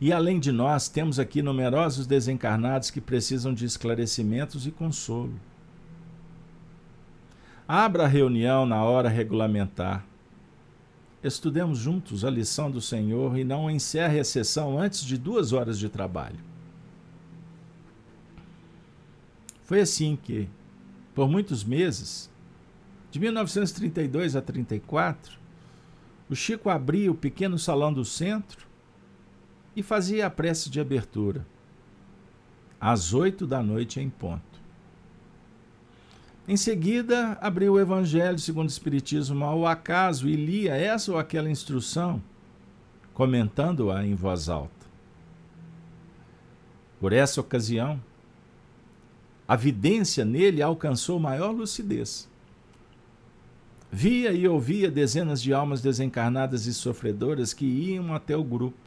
[0.00, 5.34] E além de nós, temos aqui numerosos desencarnados que precisam de esclarecimentos e consolo.
[7.68, 10.04] Abra a reunião na hora regulamentar.
[11.22, 15.78] Estudemos juntos a lição do Senhor e não encerre a sessão antes de duas horas
[15.78, 16.38] de trabalho.
[19.64, 20.48] Foi assim que,
[21.14, 22.29] por muitos meses,
[23.10, 25.38] de 1932 a 34,
[26.28, 28.66] o Chico abria o pequeno salão do centro
[29.74, 31.44] e fazia a prece de abertura,
[32.80, 34.60] às oito da noite em ponto.
[36.46, 41.50] Em seguida, abria o Evangelho segundo o Espiritismo ao acaso e lia essa ou aquela
[41.50, 42.22] instrução,
[43.12, 44.86] comentando-a em voz alta.
[47.00, 48.00] Por essa ocasião,
[49.48, 52.29] a vidência nele alcançou maior lucidez.
[53.92, 58.78] Via e ouvia dezenas de almas desencarnadas e sofredoras que iam até o grupo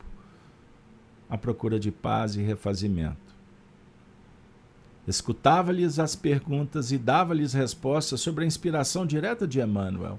[1.30, 3.34] à procura de paz e refazimento.
[5.05, 10.17] Escutava-lhes as perguntas e dava-lhes respostas sobre a inspiração direta de Emmanuel.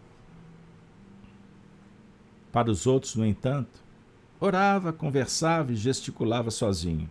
[2.52, 3.82] Para os outros, no entanto,
[4.38, 7.08] orava, conversava e gesticulava sozinho.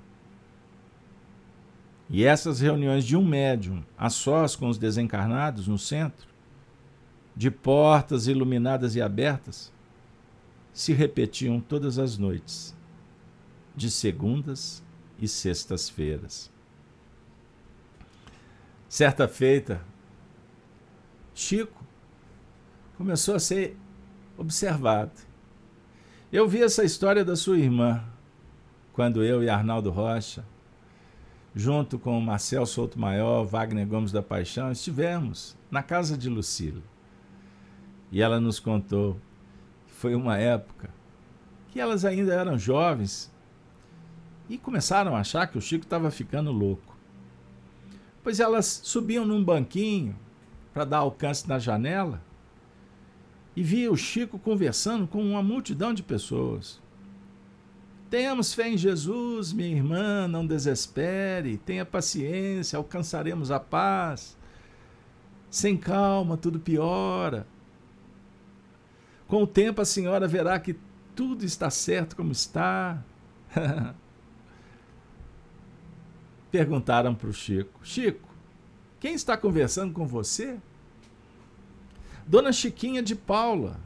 [2.10, 6.33] E essas reuniões de um médium, a sós com os desencarnados no centro,
[7.36, 9.72] de portas iluminadas e abertas,
[10.72, 12.76] se repetiam todas as noites,
[13.76, 14.84] de segundas
[15.20, 16.52] e sextas-feiras.
[18.88, 19.82] Certa feita,
[21.34, 21.84] Chico
[22.98, 23.76] começou a ser
[24.38, 25.12] observado.
[26.32, 28.04] Eu vi essa história da sua irmã,
[28.92, 30.46] quando eu e Arnaldo Rocha,
[31.56, 36.93] junto com Marcel Souto Maior, Wagner Gomes da Paixão, estivemos na casa de Lucila.
[38.14, 39.20] E ela nos contou
[39.88, 40.92] que foi uma época
[41.72, 43.34] que elas ainda eram jovens
[44.48, 46.96] e começaram a achar que o Chico estava ficando louco.
[48.22, 50.16] Pois elas subiam num banquinho
[50.72, 52.22] para dar alcance na janela
[53.56, 56.80] e via o Chico conversando com uma multidão de pessoas.
[58.12, 64.38] Tenhamos fé em Jesus, minha irmã, não desespere, tenha paciência, alcançaremos a paz.
[65.50, 67.48] Sem calma, tudo piora.
[69.34, 70.76] Com o tempo a senhora verá que
[71.16, 73.04] tudo está certo como está.
[76.52, 78.30] Perguntaram para o Chico: Chico,
[79.00, 80.60] quem está conversando com você?
[82.28, 83.80] Dona Chiquinha de Paula.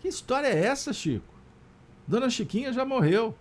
[0.00, 1.34] Que história é essa, Chico?
[2.06, 3.36] Dona Chiquinha já morreu.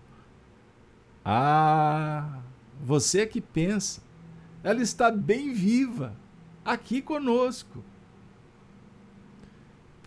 [1.23, 2.39] Ah,
[2.81, 4.01] você que pensa.
[4.63, 6.15] Ela está bem viva,
[6.65, 7.83] aqui conosco.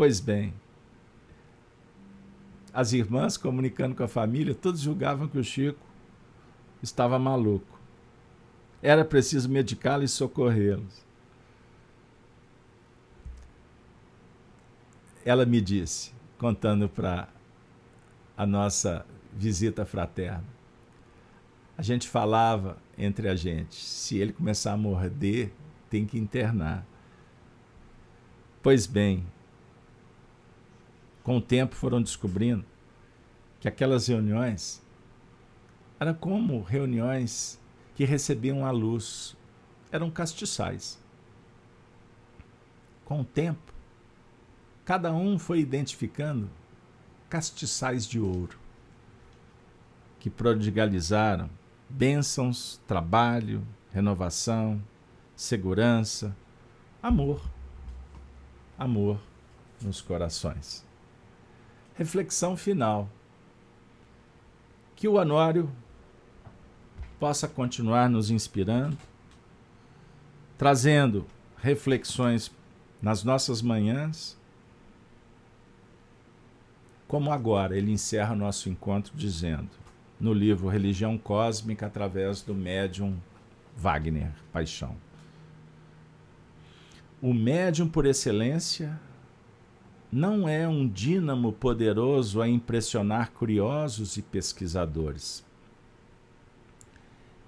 [0.01, 0.55] Pois bem,
[2.73, 5.87] as irmãs comunicando com a família, todos julgavam que o Chico
[6.83, 7.79] estava maluco.
[8.81, 11.05] Era preciso medicá-los e socorrê-los.
[15.23, 17.29] Ela me disse, contando para
[18.35, 19.05] a nossa
[19.35, 20.47] visita fraterna.
[21.77, 25.53] A gente falava entre a gente: se ele começar a morder,
[25.91, 26.87] tem que internar.
[28.63, 29.27] Pois bem,
[31.31, 32.65] com o tempo foram descobrindo
[33.61, 34.83] que aquelas reuniões
[36.01, 37.57] eram como reuniões
[37.95, 39.37] que recebiam a luz,
[39.93, 41.01] eram castiçais.
[43.05, 43.73] Com o tempo,
[44.85, 46.51] cada um foi identificando
[47.29, 48.59] castiçais de ouro
[50.19, 51.49] que prodigalizaram
[51.89, 54.83] bênçãos, trabalho, renovação,
[55.37, 56.37] segurança,
[57.01, 57.41] amor.
[58.77, 59.21] Amor
[59.81, 60.90] nos corações.
[62.01, 63.11] Reflexão final.
[64.97, 65.71] Que o anuário
[67.19, 68.97] possa continuar nos inspirando,
[70.57, 71.27] trazendo
[71.59, 72.51] reflexões
[73.03, 74.35] nas nossas manhãs,
[77.07, 79.69] como agora ele encerra nosso encontro dizendo:
[80.19, 83.21] no livro Religião Cósmica através do médium
[83.77, 84.97] Wagner Paixão.
[87.21, 88.99] O médium por excelência
[90.13, 95.45] não é um dínamo poderoso a impressionar curiosos e pesquisadores.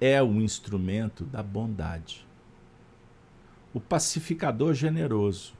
[0.00, 2.26] É o instrumento da bondade.
[3.74, 5.54] O pacificador generoso.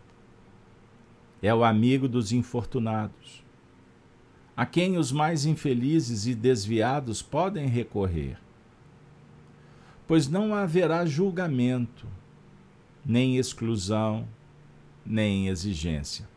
[1.42, 3.42] É o amigo dos infortunados
[4.56, 8.38] a quem os mais infelizes e desviados podem recorrer.
[10.06, 12.06] Pois não haverá julgamento,
[13.04, 14.28] nem exclusão,
[15.06, 16.28] nem exigência.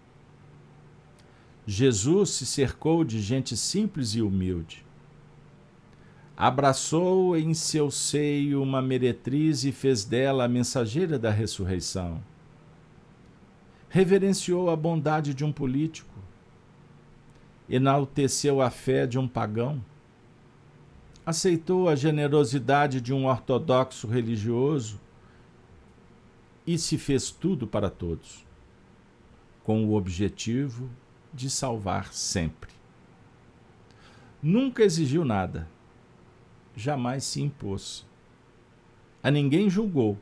[1.65, 4.85] Jesus se cercou de gente simples e humilde.
[6.37, 12.21] Abraçou em seu seio uma meretriz e fez dela a mensageira da ressurreição.
[13.89, 16.15] Reverenciou a bondade de um político
[17.69, 19.83] enalteceu a fé de um pagão,
[21.25, 24.99] aceitou a generosidade de um ortodoxo religioso
[26.65, 28.45] e se fez tudo para todos,
[29.63, 30.89] com o objetivo
[31.35, 32.71] de salvar sempre.
[34.41, 35.67] Nunca exigiu nada,
[36.75, 38.05] jamais se impôs.
[39.21, 40.17] A ninguém julgou,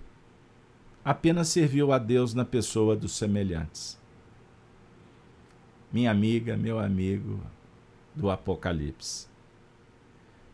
[1.05, 4.01] apenas serviu a Deus na pessoa dos semelhantes
[5.93, 7.39] minha amiga, meu amigo
[8.15, 9.27] do Apocalipse.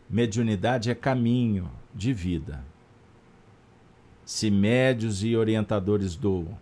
[0.09, 2.61] Mediunidade é caminho de vida.
[4.25, 6.57] Se médios e orientadores doam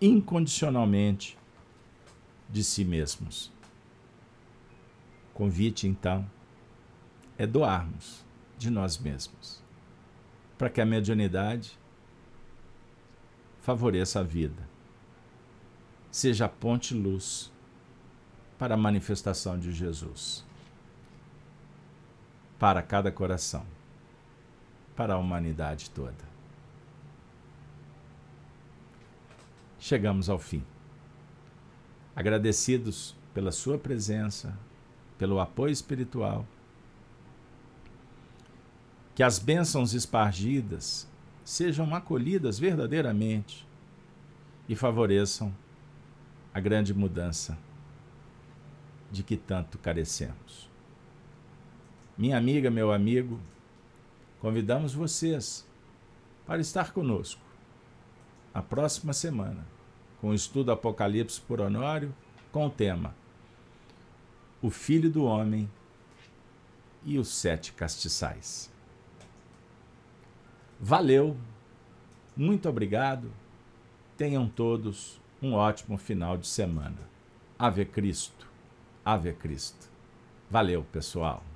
[0.00, 1.36] incondicionalmente
[2.48, 3.52] de si mesmos.
[5.34, 6.28] Convite, então,
[7.36, 8.24] é doarmos
[8.56, 9.62] de nós mesmos,
[10.56, 11.78] para que a mediunidade
[13.60, 14.68] favoreça a vida,
[16.10, 17.52] seja a ponte-luz
[18.58, 20.44] para a manifestação de Jesus.
[22.58, 23.64] Para cada coração,
[24.96, 26.26] para a humanidade toda.
[29.78, 30.64] Chegamos ao fim.
[32.18, 34.58] Agradecidos pela sua presença,
[35.16, 36.44] pelo apoio espiritual.
[39.14, 41.08] Que as bênçãos espargidas
[41.44, 43.64] sejam acolhidas verdadeiramente
[44.68, 45.54] e favoreçam
[46.52, 47.56] a grande mudança
[49.12, 50.68] de que tanto carecemos.
[52.18, 53.38] Minha amiga, meu amigo,
[54.40, 55.64] convidamos vocês
[56.44, 57.40] para estar conosco
[58.52, 59.77] a próxima semana
[60.20, 62.14] com o estudo Apocalipse por Honório
[62.50, 63.14] com o tema
[64.60, 65.70] O Filho do Homem
[67.04, 68.70] e os Sete Castiçais.
[70.80, 71.36] Valeu,
[72.36, 73.30] muito obrigado,
[74.16, 77.08] tenham todos um ótimo final de semana.
[77.58, 78.46] Ave Cristo.
[79.04, 79.88] Ave Cristo.
[80.50, 81.48] Valeu, pessoal.